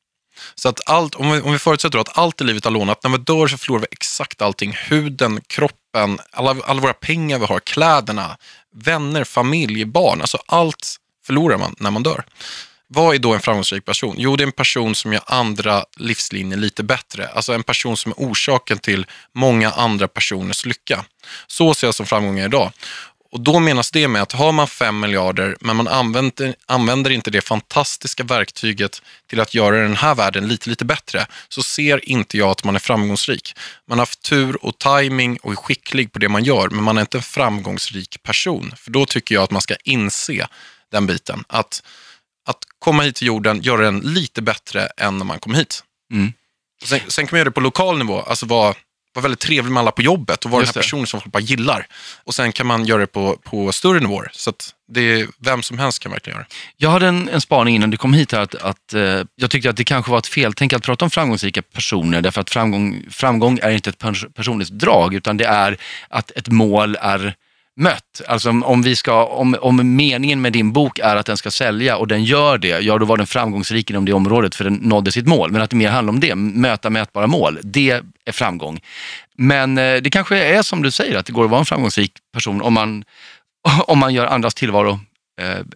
[0.56, 3.12] Så att allt, om vi, om vi förutsätter att allt i livet är lånat, när
[3.12, 4.74] vi dör så förlorar vi exakt allting.
[4.74, 8.38] Huden, kroppen, alla, alla våra pengar vi har, kläderna,
[8.76, 10.22] vänner, familj, barn.
[10.22, 12.24] Alltså allt förlorar man när man dör.
[12.96, 14.16] Vad är då en framgångsrik person?
[14.18, 17.28] Jo, det är en person som gör andra livslinjer lite bättre.
[17.28, 21.06] Alltså en person som är orsaken till många andra personers lycka.
[21.48, 22.72] Så ser jag som framgångar idag.
[23.32, 27.32] Och då menas det med att har man fem miljarder men man använder, använder inte
[27.32, 32.38] det fantastiska verktyget till att göra den här världen lite, lite bättre så ser inte
[32.38, 33.54] jag att man är framgångsrik.
[33.88, 36.98] Man har haft tur och timing och är skicklig på det man gör men man
[36.98, 38.74] är inte en framgångsrik person.
[38.78, 40.48] För då tycker jag att man ska inse
[40.92, 41.44] den biten.
[41.48, 41.84] Att
[42.46, 45.84] att komma hit till jorden, göra den lite bättre än när man kom hit.
[46.12, 46.34] Mm.
[46.84, 48.76] Sen, sen, kan man göra det på lokal nivå, alltså vara
[49.14, 51.40] var väldigt trevlig med alla på jobbet och vara den här personen som folk bara
[51.40, 51.88] gillar.
[52.24, 54.32] Och sen kan man göra det på, på större nivåer.
[54.34, 56.56] Så att det är, vem som helst kan verkligen göra det.
[56.78, 59.70] Jag hade en, en spaning innan du kom hit här, att, att eh, jag tyckte
[59.70, 63.60] att det kanske var ett feltänk att prata om framgångsrika personer, därför att framgång, framgång
[63.62, 65.78] är inte ett personligt drag, utan det är
[66.10, 67.36] att ett mål är
[67.76, 68.22] mött.
[68.28, 71.98] Alltså om, vi ska, om, om meningen med din bok är att den ska sälja
[71.98, 75.12] och den gör det, ja då var den framgångsrik inom det området för den nådde
[75.12, 75.52] sitt mål.
[75.52, 78.80] Men att det mer handlar om det, möta mätbara mål, det är framgång.
[79.38, 82.12] Men eh, det kanske är som du säger, att det går att vara en framgångsrik
[82.34, 83.04] person om man,
[83.88, 85.00] om man gör andras tillvaro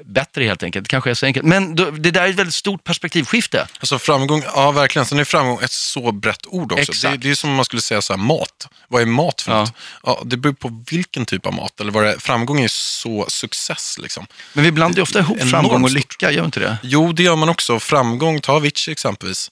[0.06, 0.86] bättre helt enkelt.
[0.86, 1.46] Det kanske är så enkelt.
[1.46, 3.68] Men det där är ett väldigt stort perspektivskifte.
[3.80, 5.06] Alltså framgång, ja verkligen.
[5.06, 7.10] Sen är framgång ett så brett ord också.
[7.10, 8.68] Det, det, är som om man skulle säga så här, mat.
[8.88, 9.60] Vad är mat för ja.
[9.60, 9.74] något?
[10.04, 11.80] Ja, det beror på vilken typ av mat.
[11.80, 13.98] Eller vad det, framgång är så success.
[14.00, 14.28] Liksom.
[14.54, 16.78] Men vi blandar ju ofta ihop framgång och lycka, gör inte det?
[16.84, 17.80] Jo, det gör man också.
[17.80, 19.52] Framgång, ta Avicii exempelvis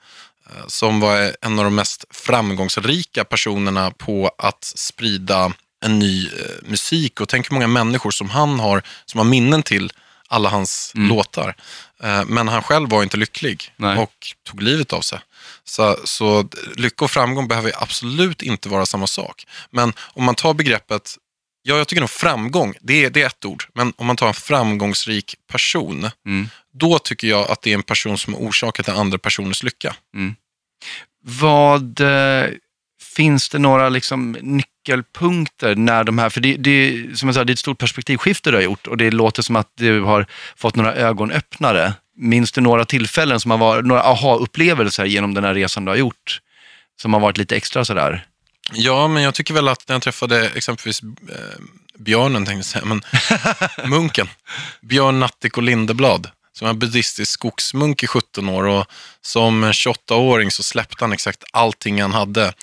[0.50, 5.54] eh, som var en av de mest framgångsrika personerna på att sprida
[5.86, 6.32] en ny eh,
[6.64, 9.92] musik och tänk hur många människor som han har som har minnen till
[10.28, 11.10] alla hans mm.
[11.10, 11.56] låtar.
[12.04, 13.98] Eh, men han själv var inte lycklig Nej.
[13.98, 15.20] och tog livet av sig.
[15.64, 19.46] Så, så lycka och framgång behöver absolut inte vara samma sak.
[19.72, 21.16] Men om man tar begreppet,
[21.64, 24.28] ja jag tycker nog framgång, det är, det är ett ord, men om man tar
[24.28, 26.50] en framgångsrik person, mm.
[26.74, 29.96] då tycker jag att det är en person som är orsaken till andra personers lycka.
[30.16, 30.36] Mm.
[31.24, 32.50] Vad eh,
[33.16, 34.38] finns det några liksom
[34.86, 38.52] nyckelpunkter när de här, för det, det, som jag sa, det är ett stort perspektivskifte
[38.52, 41.94] du har gjort och det låter som att du har fått några ögonöppnare.
[42.18, 45.98] Minns du några tillfällen som har varit, några aha-upplevelser genom den här resan du har
[45.98, 46.42] gjort?
[47.02, 48.26] Som har varit lite extra sådär?
[48.74, 51.62] Ja, men jag tycker väl att när jag träffade exempelvis eh,
[52.00, 53.02] björnen, tänkte jag säga, men
[53.90, 54.28] munken,
[54.82, 58.86] Björn Natthik och Lindeblad, som var buddhistisk skogsmunk i 17 år och
[59.22, 62.54] som 28-åring så släppte han exakt allting han hade.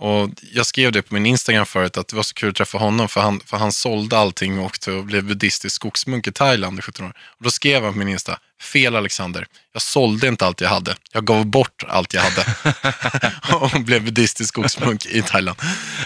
[0.00, 2.78] Och jag skrev det på min Instagram förut att det var så kul att träffa
[2.78, 6.78] honom för han, för han sålde allting och åkte och blev buddhistisk skogsmunk i Thailand
[6.78, 7.12] i 17 år.
[7.38, 10.94] Och då skrev han på min Insta, fel Alexander, jag sålde inte allt jag hade,
[11.12, 12.46] jag gav bort allt jag hade.
[13.74, 15.58] och blev buddhistisk skogsmunk i Thailand.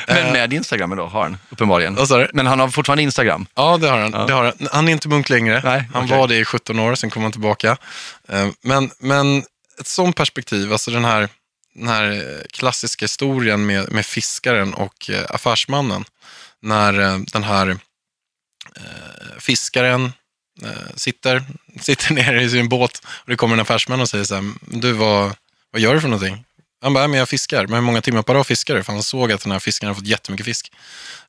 [0.06, 1.98] Men med Instagram då har han uppenbarligen.
[2.32, 3.46] Men han har fortfarande Instagram.
[3.54, 4.12] Ja, det har han.
[4.12, 4.26] Ja.
[4.26, 4.68] Det har han.
[4.72, 5.60] han är inte munk längre.
[5.64, 6.18] Nej, han okej.
[6.18, 7.76] var det i 17 år, sen kom han tillbaka.
[8.28, 9.38] Eh, Men, men
[9.80, 11.28] ett sånt perspektiv, alltså den här,
[11.74, 16.04] den här eh, klassiska historien med, med fiskaren och eh, affärsmannen.
[16.62, 17.68] När eh, den här
[18.76, 20.12] eh, fiskaren
[20.62, 21.44] eh, sitter,
[21.80, 24.92] sitter nere i sin båt och det kommer en affärsman och säger så här, du
[24.92, 25.36] vad,
[25.70, 26.44] vad gör du för någonting?
[26.84, 27.66] Han bara, men jag fiskar.
[27.66, 28.82] Men hur många timmar per dag fiskar du?
[28.82, 30.72] För han såg att den här fiskaren har fått jättemycket fisk.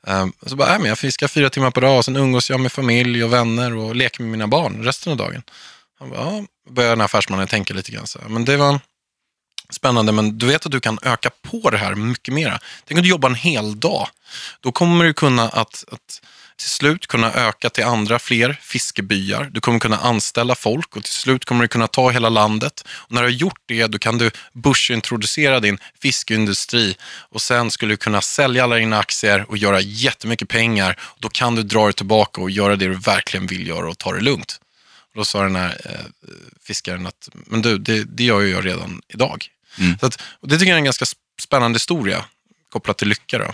[0.02, 2.72] Um, så bara, men jag fiskar fyra timmar per dag och sen umgås jag med
[2.72, 5.44] familj och vänner och leker med mina barn resten av dagen.
[6.00, 8.80] Han bara, ja, börjar den här affärsmannen tänka lite grann så här, men det var
[9.70, 12.60] spännande, men du vet att du kan öka på det här mycket mera.
[12.86, 14.08] Tänk om du jobbar en hel dag.
[14.60, 16.22] Då kommer du kunna att, att
[16.58, 19.50] till slut kunna öka till andra fler fiskebyar.
[19.52, 22.84] Du kommer kunna anställa folk och till slut kommer du kunna ta hela landet.
[22.88, 26.98] Och när du har gjort det, då kan du börsintroducera din fiskeindustri
[27.30, 31.00] och sen skulle du kunna sälja alla dina aktier och göra jättemycket pengar.
[31.20, 34.14] Då kan du dra dig tillbaka och göra det du verkligen vill göra och ta
[34.14, 34.60] det lugnt.
[35.14, 36.06] Och då sa den här eh,
[36.64, 39.48] fiskaren att, men du, det, det gör ju jag redan idag.
[39.80, 39.98] Mm.
[40.00, 41.06] Så att, och det tycker jag är en ganska
[41.42, 42.26] spännande historia
[42.72, 43.38] kopplat till lycka.
[43.38, 43.54] Då.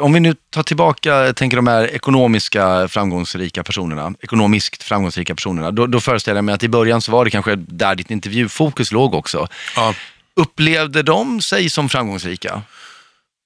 [0.00, 5.70] Om vi nu tar tillbaka, jag tänker de här ekonomiska framgångsrika personerna, ekonomiskt framgångsrika personerna,
[5.70, 8.92] då, då föreställer jag mig att i början så var det kanske där ditt intervjufokus
[8.92, 9.48] låg också.
[9.76, 9.94] Ja.
[10.36, 12.62] Upplevde de sig som framgångsrika?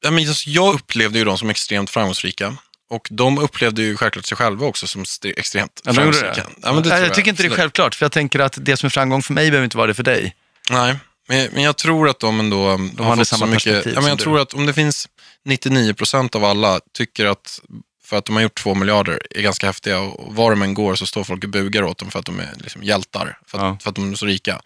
[0.05, 2.57] Ja, men just, jag upplevde ju dem som extremt framgångsrika.
[2.91, 5.05] Och de upplevde ju självklart sig själva också som
[5.37, 6.35] extremt Ja, framgångsrika.
[6.35, 6.47] det.
[6.63, 8.59] Ja, men det Nej, tror jag tycker inte det är självklart, för jag tänker att
[8.61, 10.35] det som är framgång för mig behöver inte vara det för dig.
[10.71, 10.97] Nej,
[11.29, 13.87] men, men jag tror att de ändå de har hade samma så mycket...
[13.87, 15.09] Ja, men jag som tror att om det finns
[15.45, 17.61] 99 procent av alla tycker att
[18.05, 20.95] för att de har gjort två miljarder är ganska häftiga och var de än går
[20.95, 23.65] så står folk och bugar åt dem för att de är liksom hjältar, för att,
[23.65, 23.79] Ja.
[23.83, 24.61] för att de är så rika.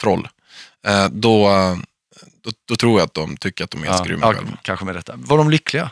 [0.00, 0.28] Troll.
[0.86, 1.48] Eh, då,
[2.44, 4.58] då, då tror jag att de tycker att de är ganska grymma ja, själva.
[4.62, 5.12] kanske med detta.
[5.16, 5.90] Var de lyckliga?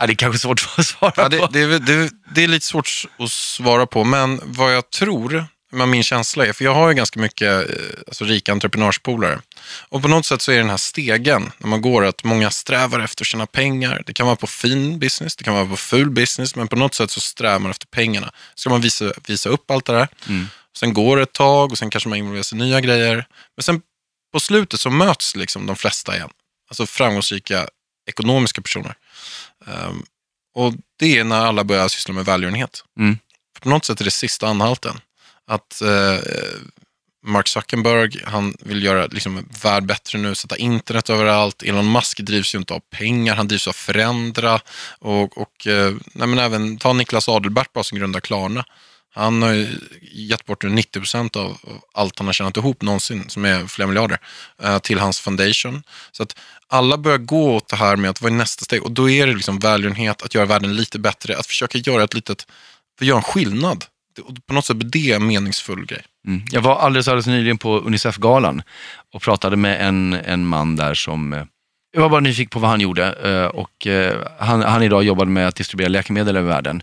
[0.00, 1.46] Ja, det är kanske svårt att svara Ja, det, på.
[1.46, 6.02] det, det, det är lite svårt att svara på, men vad jag tror, vad min
[6.02, 9.40] känsla är, för jag har ju ganska mycket eh, alltså, rika entreprenörspolare.
[9.88, 13.00] Och på något sätt så är den här stegen, när man går, att många strävar
[13.00, 14.02] efter tjäna pengar.
[14.06, 16.94] Det kan vara på fin business, det kan vara på ful business, men på något
[16.94, 18.32] sätt så strävar man efter pengarna.
[18.54, 20.08] Ska man visa, visa upp allt det där.
[20.28, 20.46] Mm.
[20.76, 23.26] Sen går det ett tag och sen kanske man involverar sig i nya grejer.
[23.56, 23.82] Men sen
[24.32, 26.30] på slutet så möts liksom de flesta igen.
[26.68, 27.68] Alltså framgångsrika
[28.06, 28.94] ekonomiska personer.
[29.66, 30.02] Ehm,
[30.54, 32.84] och det är när alla börjar syssla med välgörenhet.
[32.98, 33.18] Mm.
[33.54, 35.00] För på något sätt är det sista anhalten.
[35.52, 36.18] Att eh,
[37.24, 41.62] Mark Zuckerberg, han vill göra liksom, värld bättre nu, sätta internet överallt.
[41.62, 44.60] Elon Musk drivs ju inte av pengar, han drivs av förändra.
[44.98, 48.64] Och, och eh, nej, men även ta Niklas Adelbert bara som grundar Klarna.
[49.14, 49.78] Han har ju
[50.12, 51.58] gett bort 90 procent av
[51.94, 54.18] allt han har tjänat ihop någonsin, som är flera miljarder,
[54.62, 55.82] eh, till hans foundation.
[56.12, 56.36] Så att
[56.68, 58.82] alla börjar gå åt det här med att vad är nästa steg?
[58.82, 62.14] Och då är det liksom välgörenhet, att göra världen lite bättre, att försöka göra ett
[62.14, 62.46] litet,
[62.98, 63.84] för att göra en skillnad.
[64.46, 66.02] På något sätt blir det en meningsfull grej.
[66.26, 66.42] Mm.
[66.50, 68.62] Jag var alldeles, alldeles nyligen på Unicef-galan
[69.12, 71.44] och pratade med en, en man där som eh,
[71.92, 75.30] jag var bara nyfiken på vad han gjorde eh, och eh, han, han idag jobbade
[75.30, 76.82] med att distribuera läkemedel över världen.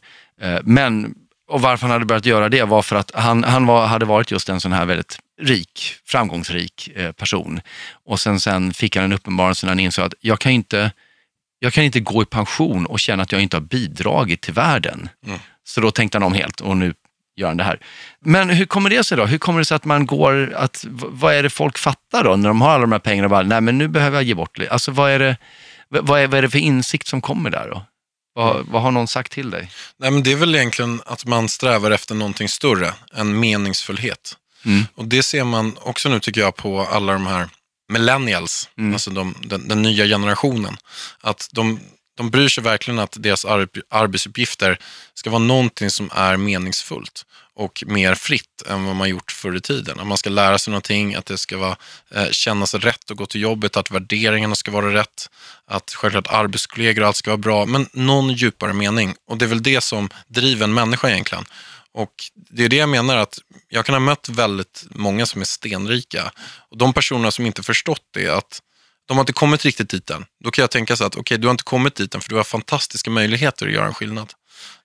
[0.63, 1.15] Men,
[1.49, 4.31] och varför han hade börjat göra det var för att han, han var, hade varit
[4.31, 7.61] just en sån här väldigt rik, framgångsrik person.
[8.05, 10.91] Och sen, sen fick han en uppenbarelse när han insåg att jag kan inte,
[11.59, 15.09] jag kan inte gå i pension och känna att jag inte har bidragit till världen.
[15.25, 15.39] Mm.
[15.63, 16.93] Så då tänkte han om helt och nu
[17.39, 17.79] gör han det här.
[18.25, 19.25] Men hur kommer det sig då?
[19.25, 22.47] Hur kommer det sig att man går, att, vad är det folk fattar då när
[22.49, 24.57] de har alla de här pengarna och bara, nej men nu behöver jag ge bort
[24.57, 24.71] lite.
[24.71, 25.37] Alltså vad är det,
[25.89, 27.81] vad är, vad är det för insikt som kommer där då?
[28.35, 29.71] Vad, vad har någon sagt till dig?
[29.99, 34.35] Nej, men det är väl egentligen att man strävar efter någonting större, en meningsfullhet.
[34.65, 34.85] Mm.
[34.95, 37.49] Och det ser man också nu tycker jag på alla de här
[37.91, 38.93] millennials, Mm.
[38.93, 40.77] alltså de, den, den nya generationen.
[41.21, 41.79] Att de,
[42.19, 43.45] de bryr sig verkligen att deras
[43.89, 44.79] arbetsuppgifter
[45.13, 49.61] ska vara någonting som är meningsfullt och mer fritt än vad man gjort förr i
[49.61, 49.99] tiden.
[49.99, 51.77] Att man ska lära sig någonting, att det ska vara,
[52.15, 55.29] eh, kännas rätt att gå till jobbet, att värderingarna ska vara rätt,
[55.65, 59.15] att självklart arbetskollegor och allt ska vara bra, men någon djupare mening.
[59.27, 61.45] Och det är väl det som driver en människa egentligen.
[61.91, 65.45] Och det är det jag menar att jag kan ha mött väldigt många som är
[65.45, 66.31] stenrika.
[66.69, 68.61] Och de personerna som inte förstått det, att
[69.09, 70.25] de har inte kommit riktigt dit än.
[70.43, 72.35] Då kan jag tänka så att okej, du har inte kommit dit än för du
[72.35, 74.33] har fantastiska möjligheter att göra en skillnad.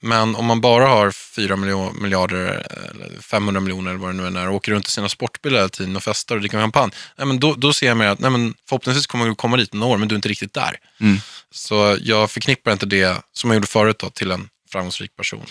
[0.01, 1.57] Men om man bara har 4
[2.01, 5.57] miljarder, eller 500 miljoner eller vad det nu är, och åker runt i sina sportbilar
[5.57, 8.19] hela tiden och festar och dricker champagne, nej, men då, då ser jag mer att
[8.19, 10.77] nej, men förhoppningsvis kommer du komma dit några år, men du är inte riktigt där.
[11.01, 11.17] Mm.
[11.51, 15.47] Så jag förknippar inte det, som jag gjorde förut, då, till en framgångsrik person.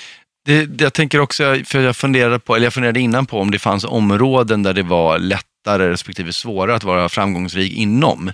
[0.45, 3.51] Det, det, jag tänker också, för jag funderade, på, eller jag funderade innan på om
[3.51, 5.19] det fanns områden där det var
[5.63, 8.31] lättare respektive svårare att vara framgångsrik inom.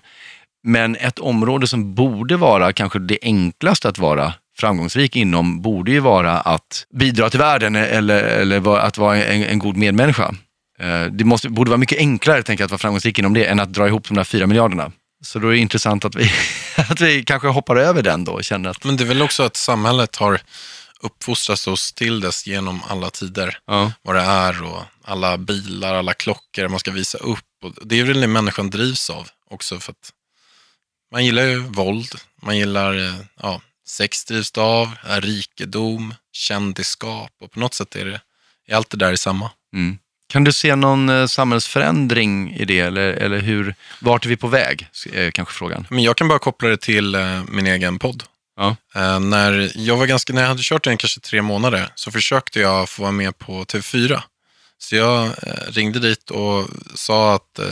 [0.63, 5.99] Men ett område som borde vara kanske det enklaste att vara framgångsrik inom borde ju
[5.99, 10.35] vara att bidra till världen eller, eller att vara en, en god medmänniska.
[10.79, 13.59] Eh, det måste, borde vara mycket enklare tänker jag, att vara framgångsrik inom det än
[13.59, 14.91] att dra ihop de där fyra miljarderna.
[15.23, 16.31] Så då är det intressant att vi,
[16.89, 18.83] att vi kanske hoppar över den då och känner att...
[18.83, 20.39] Men det är väl också att samhället har
[21.03, 23.59] uppfostrat oss till dess genom alla tider.
[23.65, 23.91] Ja.
[24.01, 27.45] Vad det är och alla bilar, alla klockor man ska visa upp.
[27.63, 30.13] Och det är väl det människan drivs av också för att
[31.11, 37.59] man gillar ju våld, man gillar eh, ja, sex drivs av, rikedom, kändisskap och på
[37.59, 38.21] något sätt är, det,
[38.67, 39.51] är allt det där samma.
[39.73, 39.97] Mm.
[40.27, 44.47] Kan du se någon eh, samhällsförändring i det eller, eller hur, vart är vi på
[44.47, 44.87] väg?
[45.13, 45.87] Är kanske frågan.
[45.89, 48.23] Men jag kan bara koppla det till eh, min egen podd.
[48.59, 48.75] Ja.
[48.95, 52.59] Eh, när, jag var ganska, när jag hade kört den kanske tre månader så försökte
[52.59, 54.21] jag få vara med på TV4.
[54.77, 57.65] Så jag eh, ringde dit och sa att, eh,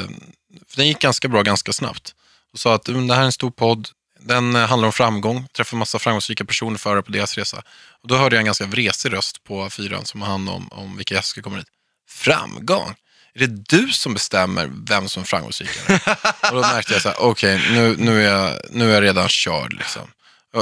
[0.68, 2.16] för den gick ganska bra ganska snabbt,
[2.54, 5.78] och sa att det här är en stor podd, den eh, handlar om framgång, träffar
[5.78, 7.64] massa framgångsrika personer före på deras resa.
[8.02, 10.98] Och då hörde jag en ganska vresig röst på fyran som har hand om, om
[10.98, 11.68] vilka gäster som kommer hit.
[12.10, 12.96] Framgång?
[13.34, 16.00] Är det du som bestämmer vem som är framgångsrikare?
[16.52, 19.04] och då märkte jag så här, okej, okay, nu, nu, är jag, nu är jag
[19.04, 19.74] redan körd.
[19.74, 20.08] Liksom.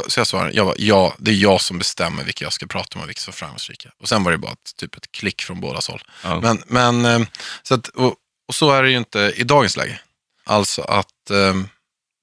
[0.08, 2.98] Så jag svarade, jag bara, ja, det är jag som bestämmer vilka jag ska prata
[2.98, 3.90] med och vilka som är framgångsrika.
[4.02, 6.02] Och sen var det bara ett, typ ett klick från båda håll.
[6.24, 6.42] Ja.
[6.42, 7.28] Men, men eh,
[7.64, 8.16] så att, och,
[8.48, 10.00] och, så är det ju inte i dagens läge.
[10.46, 11.70] Alltså att um,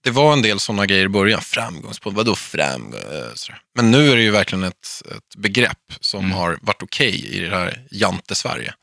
[0.05, 1.41] det var en del sådana grejer i början.
[1.41, 3.01] Framgångspodd, vadå framgång?
[3.01, 6.33] Eh, Men nu är det ju verkligen ett, ett begrepp som mm.
[6.33, 8.75] har varit okej okay i det här jante-Sverige.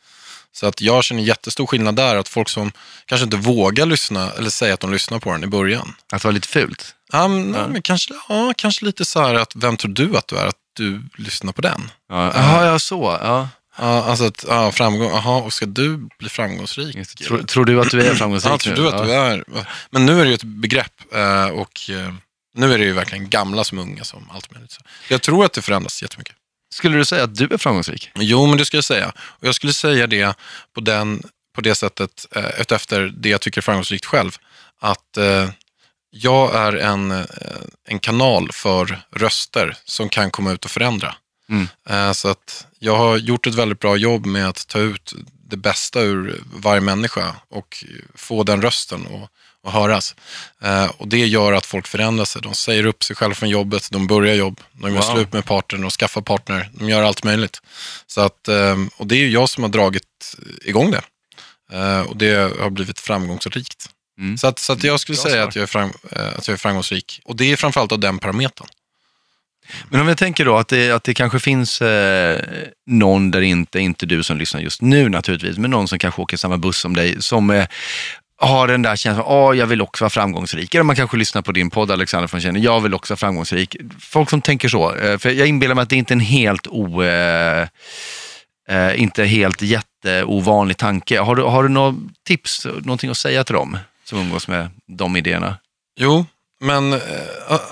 [0.59, 2.71] Så att jag känner jättestor skillnad där, att folk som
[3.05, 5.95] kanske inte vågar lyssna eller säga att de lyssnar på den i början.
[6.11, 6.95] Att det var lite fult?
[7.11, 7.67] Ja, men, ja.
[7.67, 10.55] men kanske, ja, kanske lite så här att vem tror du att du är, att
[10.73, 11.91] du lyssnar på den?
[12.09, 13.17] Ja, Aha, ja så.
[13.21, 13.49] Ja.
[13.77, 17.07] Ja, alltså att, ja, framgång, jaha, och ska du bli framgångsrik?
[17.07, 18.53] Tror, tror, du att du är framgångsrik?
[18.53, 19.43] ja, tror du att du är?
[19.89, 22.13] Men nu är det ju ett begrepp eh, och eh,
[22.55, 24.77] nu är det ju verkligen gamla som unga som allt möjligt.
[25.09, 26.35] Jag tror att det förändras jättemycket.
[26.73, 28.11] Skulle du säga att du är framgångsrik?
[28.15, 29.11] Jo, men det skulle jag säga.
[29.17, 30.37] Och jag skulle säga det
[30.73, 31.23] på, den,
[31.55, 34.37] på det sättet, eh, efter det jag tycker är framgångsrikt själv.
[34.79, 35.49] Att eh,
[36.09, 37.25] jag är en, eh,
[37.87, 41.15] en kanal för röster som kan komma ut och förändra.
[41.49, 41.67] Mm.
[41.89, 45.13] Eh, så att jag har gjort ett väldigt bra jobb med att ta ut
[45.49, 47.83] det bästa ur varje människa och
[48.15, 49.29] få den rösten och,
[49.63, 50.15] och höras.
[50.61, 52.41] Eh, och det gör att folk förändrar sig.
[52.41, 55.15] De säger upp sig själva från jobbet, de börjar jobb, de gör wow.
[55.15, 56.69] slut med partnern och skaffar partner.
[56.73, 57.61] De gör allt möjligt.
[58.07, 58.49] Så att,
[58.97, 61.01] och det är jag som har dragit igång det.
[62.07, 63.89] Och det har blivit framgångsrikt.
[64.19, 64.37] Mm.
[64.37, 67.21] Så, att, så att jag skulle säga att jag, är fram, att jag är framgångsrik.
[67.25, 68.67] Och det är framförallt av den parametern.
[69.89, 72.41] Men om jag tänker då att det, att det kanske finns eh,
[72.85, 76.37] någon där inte, inte du som lyssnar just nu naturligtvis, men någon som kanske åker
[76.37, 77.67] samma buss som dig, som eh,
[78.39, 80.75] har den där känslan, åh, jag vill också vara framgångsrik.
[80.75, 83.75] Eller man kanske lyssnar på din podd, Alexander von Känner, jag vill också vara framgångsrik.
[83.99, 86.67] Folk som tänker så, eh, för jag inbillar mig att det inte är en helt
[86.67, 87.03] o...
[87.03, 87.67] Eh,
[88.69, 91.19] eh, inte helt jätteovanlig tanke.
[91.19, 91.95] Har du, har du några
[92.27, 95.57] tips, någonting att säga till dem som umgås med de idéerna?
[95.99, 96.25] Jo,
[96.59, 96.99] men eh,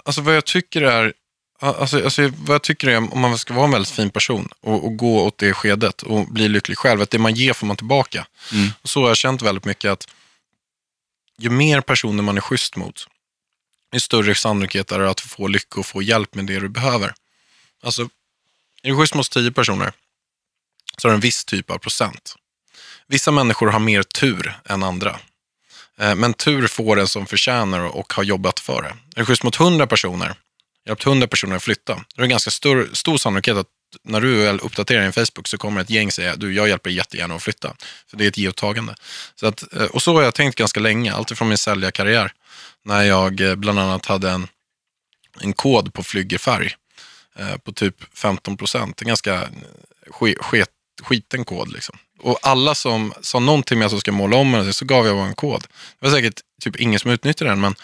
[0.05, 1.13] alltså vad jag tycker är
[1.59, 4.85] Alltså, alltså, vad jag tycker är, om man ska vara en väldigt fin person och,
[4.85, 7.77] och, gå åt det skedet och bli lycklig själv, att det man ger får man
[7.77, 8.27] tillbaka.
[8.53, 8.69] Mm.
[8.81, 10.07] Och så har jag känt väldigt mycket att
[11.37, 13.07] ju mer personer man är schysst mot,
[13.93, 17.13] ju större sannolikhet är det att få lycka och få hjälp med det du behöver.
[17.83, 18.01] Alltså,
[18.81, 19.91] är du schysst mot tio personer
[20.97, 22.35] så har du en viss typ av procent.
[23.07, 25.19] Vissa människor har mer tur än andra.
[25.97, 28.89] Eh, men tur får den som förtjänar och har jobbat för det.
[28.89, 30.35] Är du schysst mot hundra personer
[30.87, 31.95] hjälpt hundra personer att flytta.
[31.95, 33.67] Då är det ganska stor, stor sannolikhet att
[34.03, 37.35] när du väl uppdaterar din Facebook så kommer ett gäng säga du, jag hjälper jättegärna
[37.35, 37.75] att flytta.
[38.07, 38.95] För det är ett ge och tagande.
[39.35, 42.31] Så att, eh, och så har jag tänkt ganska länge, alltifrån min säljarkarriär.
[42.85, 44.47] När jag eh, bland annat hade en,
[45.39, 46.75] en kod på flygerfärg
[47.35, 49.01] eh, på typ 15 procent.
[49.01, 49.49] En ganska
[50.39, 50.69] sket,
[51.03, 51.71] skiten kod.
[51.71, 51.97] Liksom.
[52.19, 55.27] Och alla som sa någonting med att jag ska måla om så gav jag bara
[55.27, 55.61] en kod.
[55.99, 57.75] Det var säkert typ ingen som utnyttjade den, men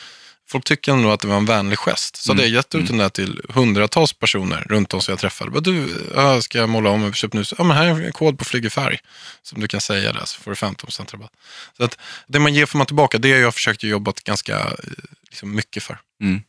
[0.49, 2.15] folk tycker ändå att det var en vänlig gest.
[2.15, 2.39] Så mm.
[2.39, 2.85] hade jag gett ut mm.
[2.85, 5.51] den där till hundratals personer runt om som jag träffade.
[5.51, 7.43] Bara, du, jag ska måla om och köpa nu.
[7.57, 8.99] Ja, men här är en kod på Flygerfärg
[9.41, 11.31] som du kan säga där så får du 15 rabatt.
[11.77, 13.17] Så att det man ger får man tillbaka.
[13.17, 14.73] Det har jag försökt jobba ganska
[15.29, 15.97] liksom, mycket för.
[16.21, 16.41] Mm.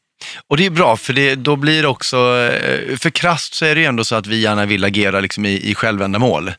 [0.48, 3.74] Och det är bra, för det, då blir det också, eh, för krasst så är
[3.74, 6.52] det ju ändå så att vi gärna vill agera liksom i, i självändamål.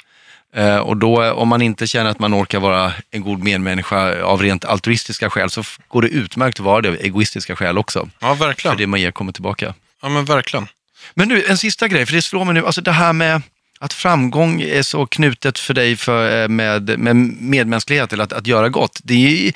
[0.55, 4.41] Eh, och då, om man inte känner att man orkar vara en god medmänniska av
[4.41, 8.09] rent altruistiska skäl, så går det utmärkt att vara det av egoistiska skäl också.
[8.19, 8.77] Ja, För verkligen.
[8.77, 9.73] det man ger kommer tillbaka.
[10.01, 10.67] Ja, men verkligen.
[11.13, 13.41] Men nu, en sista grej, för det slår mig nu, alltså det här med
[13.79, 18.47] att framgång är så knutet för dig för, eh, med, med medmänsklighet, eller att, att
[18.47, 18.99] göra gott.
[19.03, 19.53] Det är,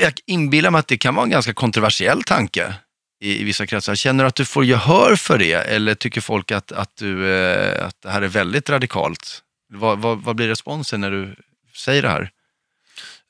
[0.00, 2.74] jag inbillar mig att det kan vara en ganska kontroversiell tanke
[3.22, 3.94] i, i vissa kretsar.
[3.94, 7.86] Känner du att du får gehör för det, eller tycker folk att, att, du, eh,
[7.86, 9.42] att det här är väldigt radikalt?
[9.68, 11.36] Vad, vad, vad blir responsen när du
[11.76, 12.30] säger det här?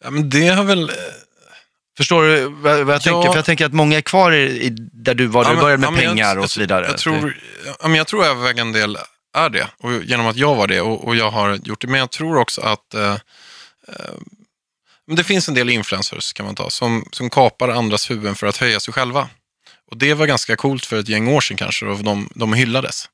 [0.05, 0.93] Ja, men det har väl...
[1.97, 3.29] Förstår du vad, jag tänker?
[3.29, 6.05] För jag tänker att många är kvar i, där du var, Ja, du började med
[6.05, 6.87] ja, pengar jag, och så vidare.
[6.87, 7.41] Jag tror,
[7.81, 8.99] ja, men jag tror övervägande del
[9.35, 11.87] är det, och genom att jag var det och, och jag har gjort det.
[11.87, 13.13] Men jag tror också att eh,
[13.89, 14.15] eh,
[15.07, 18.57] det finns en del influencers kan man ta, som, som kapar andras huvuden för att
[18.57, 19.29] höja sig själva.
[19.91, 23.09] Och det var ganska coolt för ett gäng år sedan kanske, och de, de hyllades.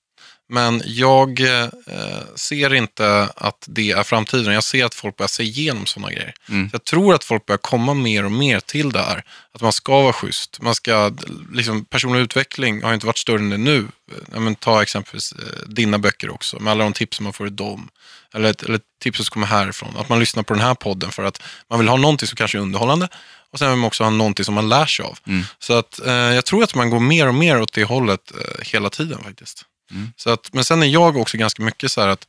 [0.53, 1.69] Men jag eh,
[2.35, 4.55] ser inte att det är framtiden.
[4.55, 6.35] Jag ser att folk börjar se igenom sådana grejer.
[6.49, 6.71] Mm.
[6.71, 9.25] Så jag tror att folk börjar komma mer och mer till det här.
[9.55, 10.63] Att man ska vara schysst.
[10.63, 11.13] Man ska,
[11.53, 13.87] liksom, personlig utveckling har inte varit större än det nu.
[14.27, 17.51] Men ta exempelvis eh, dina böcker också, med alla de tips som man får i
[17.51, 17.89] dem.
[18.35, 19.97] Eller, eller tipset som kommer härifrån.
[19.97, 22.59] Att man lyssnar på den här podden för att man vill ha någonting som kanske
[22.59, 23.09] är underhållande.
[23.53, 25.19] Och sen vill man också ha någonting som man lär sig av.
[25.27, 25.45] Mm.
[25.59, 28.65] Så att, eh, jag tror att man går mer och mer åt det hållet eh,
[28.65, 29.67] hela tiden faktiskt.
[29.93, 30.13] Mm.
[30.17, 32.27] Så att, men sen är jag också ganska mycket så här att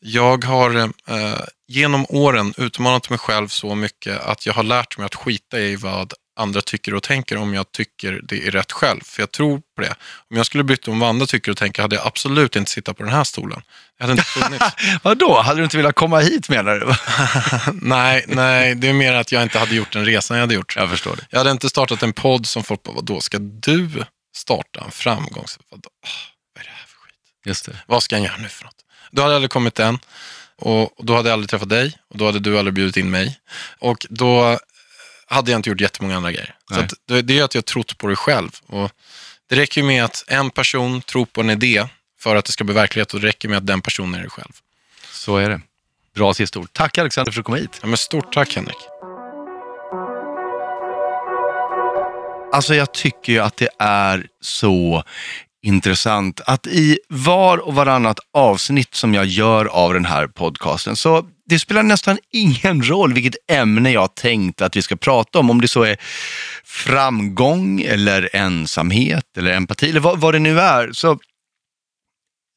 [0.00, 5.06] jag har eh, genom åren utmanat mig själv så mycket att jag har lärt mig
[5.06, 9.00] att skita i vad andra tycker och tänker om jag tycker det är rätt själv.
[9.04, 9.94] För jag tror på det.
[10.30, 12.94] Om jag skulle bryta om vad andra tycker och tänker hade jag absolut inte sitta
[12.94, 13.62] på den här stolen.
[13.98, 14.64] Jag hade inte funnits.
[15.02, 16.94] Vadå, hade du inte velat komma hit menar du?
[17.88, 20.76] nej, nej, det är mer att jag inte hade gjort den resan jag hade gjort.
[20.76, 21.26] Jag förstår det.
[21.30, 24.04] Jag hade inte startat en podd som folk bara, vadå, ska du
[24.36, 25.58] starta en framgångs...
[25.70, 25.88] Vadå?
[26.06, 26.08] Ah,
[26.54, 27.14] Vad är det här för skit?
[27.44, 27.76] Just det.
[27.86, 28.84] Vad ska jag göra nu för något?
[29.10, 29.98] Då hade jag aldrig kommit än.
[30.56, 31.98] Och då hade jag aldrig träffat dig.
[32.08, 33.40] Och då hade du aldrig bjudit in mig.
[33.78, 34.58] Och då
[35.26, 36.54] hade jag inte gjort jättemånga andra grejer.
[36.68, 36.84] Så Nej.
[36.84, 38.50] att det, är att jag trott på det själv.
[38.66, 38.92] Och
[39.48, 41.86] det räcker ju med att en person tror på en idé
[42.18, 43.14] för att det ska bli verklighet.
[43.14, 44.52] Och det räcker med att den personen är det själv.
[45.12, 45.60] Så är det.
[46.14, 46.68] Bra sista ord.
[46.72, 47.78] Tack Alexander för att du kom hit.
[47.80, 48.76] Ja, men stort tack Henrik.
[52.52, 55.04] Alltså jag tycker ju att det är så
[55.62, 61.26] intressant att i var och varannat avsnitt som jag gör av den här podcasten så
[61.46, 65.50] det spelar nästan ingen roll vilket ämne jag tänkt att vi ska prata om.
[65.50, 65.96] Om det så är
[66.64, 70.92] framgång eller ensamhet eller empati eller vad, vad det nu är.
[70.92, 71.18] Så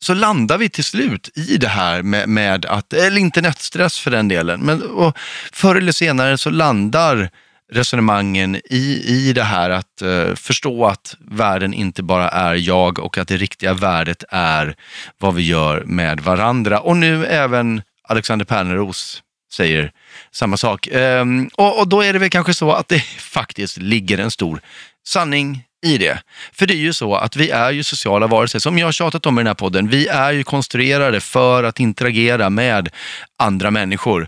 [0.04, 4.28] så landar vi till slut i det här med, med att, eller internetstress för den
[4.28, 5.18] delen, men och
[5.52, 7.30] förr eller senare så landar
[7.74, 13.18] resonemangen i, i det här att eh, förstå att världen inte bara är jag och
[13.18, 14.76] att det riktiga värdet är
[15.18, 16.80] vad vi gör med varandra.
[16.80, 19.92] Och nu även Alexander Perneros säger
[20.32, 20.88] samma sak.
[20.92, 24.62] Ehm, och, och då är det väl kanske så att det faktiskt ligger en stor
[25.08, 26.20] sanning i det.
[26.54, 29.26] För det är ju så att vi är ju sociala varelser, som jag har tjatat
[29.26, 29.88] om i den här podden.
[29.88, 32.90] Vi är ju konstruerade för att interagera med
[33.38, 34.28] andra människor.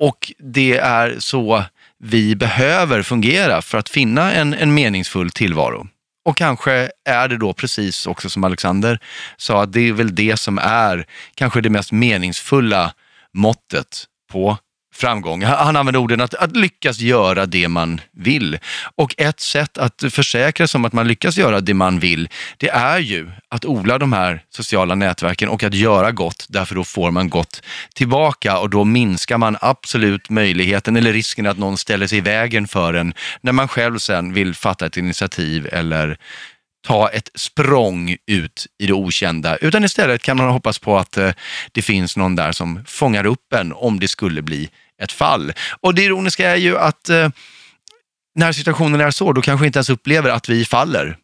[0.00, 1.64] Och det är så
[2.04, 5.88] vi behöver fungera för att finna en, en meningsfull tillvaro.
[6.24, 8.98] Och kanske är det då precis också som Alexander
[9.36, 12.94] sa, att det är väl det som är kanske det mest meningsfulla
[13.34, 14.58] måttet på
[14.92, 15.42] framgång.
[15.42, 18.58] Han använder orden att, att lyckas göra det man vill.
[18.96, 22.68] Och ett sätt att försäkra sig om att man lyckas göra det man vill, det
[22.68, 27.10] är ju att odla de här sociala nätverken och att göra gott, därför då får
[27.10, 27.62] man gott
[27.94, 32.68] tillbaka och då minskar man absolut möjligheten eller risken att någon ställer sig i vägen
[32.68, 36.18] för en när man själv sen vill fatta ett initiativ eller
[36.82, 41.30] ta ett språng ut i det okända, utan istället kan man hoppas på att eh,
[41.72, 45.52] det finns någon där som fångar upp en om det skulle bli ett fall.
[45.80, 47.28] Och det ironiska är ju att eh,
[48.34, 51.16] när situationen är så, då kanske vi inte ens upplever att vi faller,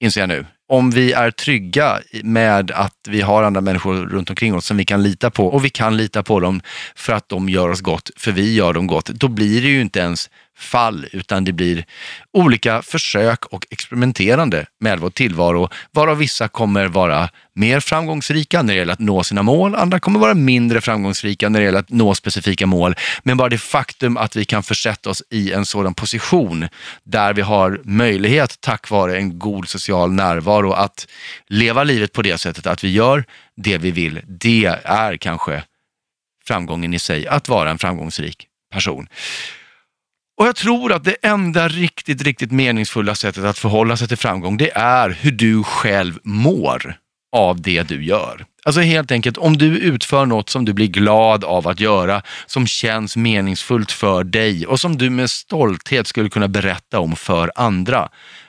[0.00, 0.46] inser jag nu.
[0.68, 4.84] Om vi är trygga med att vi har andra människor runt omkring oss som vi
[4.84, 6.60] kan lita på och vi kan lita på dem
[6.94, 9.80] för att de gör oss gott, för vi gör dem gott, då blir det ju
[9.80, 11.84] inte ens fall, utan det blir
[12.32, 18.78] olika försök och experimenterande med vår tillvaro, varav vissa kommer vara mer framgångsrika när det
[18.78, 22.14] gäller att nå sina mål, andra kommer vara mindre framgångsrika när det gäller att nå
[22.14, 22.94] specifika mål.
[23.22, 26.68] Men bara det faktum att vi kan försätta oss i en sådan position
[27.04, 31.06] där vi har möjlighet, tack vare en god social närvaro, att
[31.46, 33.24] leva livet på det sättet att vi gör
[33.56, 35.62] det vi vill, det är kanske
[36.46, 39.08] framgången i sig, att vara en framgångsrik person.
[40.38, 44.56] Och jag tror att det enda riktigt, riktigt meningsfulla sättet att förhålla sig till framgång,
[44.56, 46.96] det är hur du själv mår
[47.36, 48.44] av det du gör.
[48.64, 52.66] Alltså helt enkelt, om du utför något som du blir glad av att göra, som
[52.66, 58.08] känns meningsfullt för dig och som du med stolthet skulle kunna berätta om för andra,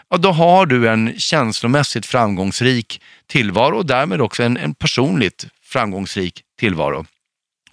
[0.09, 6.41] ja, då har du en känslomässigt framgångsrik tillvaro och därmed också en, en personligt framgångsrik
[6.59, 7.05] tillvaro.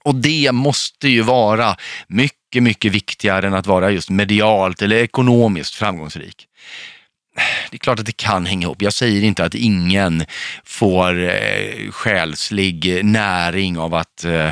[0.06, 1.76] Och det måste ju vara
[2.08, 6.46] mycket, mycket viktigare än att vara just medialt eller ekonomiskt framgångsrik.
[7.70, 8.82] Det är klart att det kan hänga ihop.
[8.82, 10.24] Jag säger inte att ingen
[10.64, 14.50] får eh, själslig näring av att eh,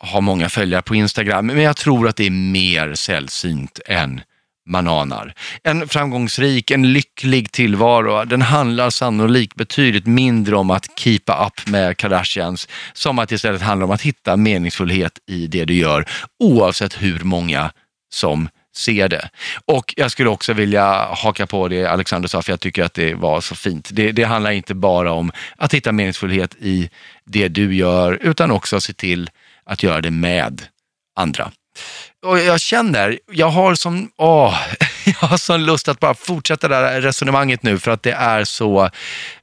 [0.00, 4.20] ha många följare på Instagram, men jag tror att det är mer sällsynt än
[4.66, 5.34] man anar.
[5.62, 11.96] En framgångsrik, en lycklig tillvaro, den handlar sannolikt betydligt mindre om att keepa up med
[11.96, 16.04] Kardashians, som att istället handlar om att hitta meningsfullhet i det du gör,
[16.38, 17.70] oavsett hur många
[18.12, 19.30] som ser det.
[19.64, 23.14] Och jag skulle också vilja haka på det Alexander sa, för jag tycker att det
[23.14, 23.88] var så fint.
[23.92, 26.90] Det, det handlar inte bara om att hitta meningsfullhet i
[27.24, 29.30] det du gör, utan också se till
[29.64, 30.62] att göra det med
[31.16, 31.50] andra
[32.26, 34.58] och jag känner, jag har sån, åh,
[35.04, 38.44] jag har sån lust att bara fortsätta det här resonemanget nu för att det är
[38.44, 38.90] så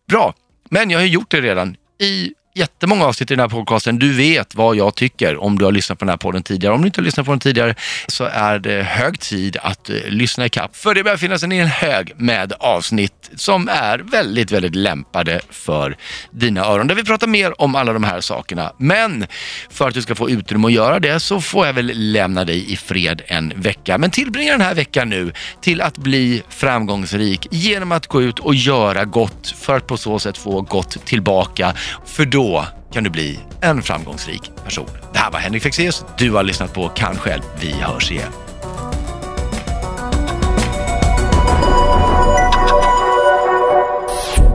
[0.10, 0.34] bra.
[0.70, 4.00] Men jag har gjort det redan i jättemånga avsnitt i den här podcasten.
[4.00, 6.74] Du vet vad jag tycker om du har lyssnat på den här podden tidigare.
[6.74, 7.76] Om du inte har lyssnat på den tidigare
[8.08, 10.76] så är det hög tid att uh, lyssna ikapp.
[10.76, 15.98] För det börjar finnas en hel hög med avsnitt som är väldigt, väldigt lämpade för
[16.32, 16.88] dina öron.
[16.88, 18.74] Där vi pratar mer om alla de här sakerna.
[18.78, 19.26] Men
[19.70, 22.74] för att du ska få utrymme att göra det så får jag väl lämna dig
[22.74, 23.98] i fred en vecka.
[23.98, 28.56] Men tillbringa den här veckan nu till att bli framgångsrik genom att gå ut och
[28.56, 31.74] göra gott för att på så sätt få gott tillbaka.
[32.06, 34.90] För då då kan du bli en framgångsrik person.
[35.14, 36.06] Det här var Henrik Fexeus.
[36.18, 37.42] Du har lyssnat på Kan själv.
[37.60, 38.32] Vi hörs igen.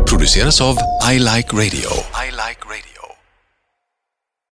[0.08, 0.76] Produceras av
[1.12, 1.90] I Like Radio.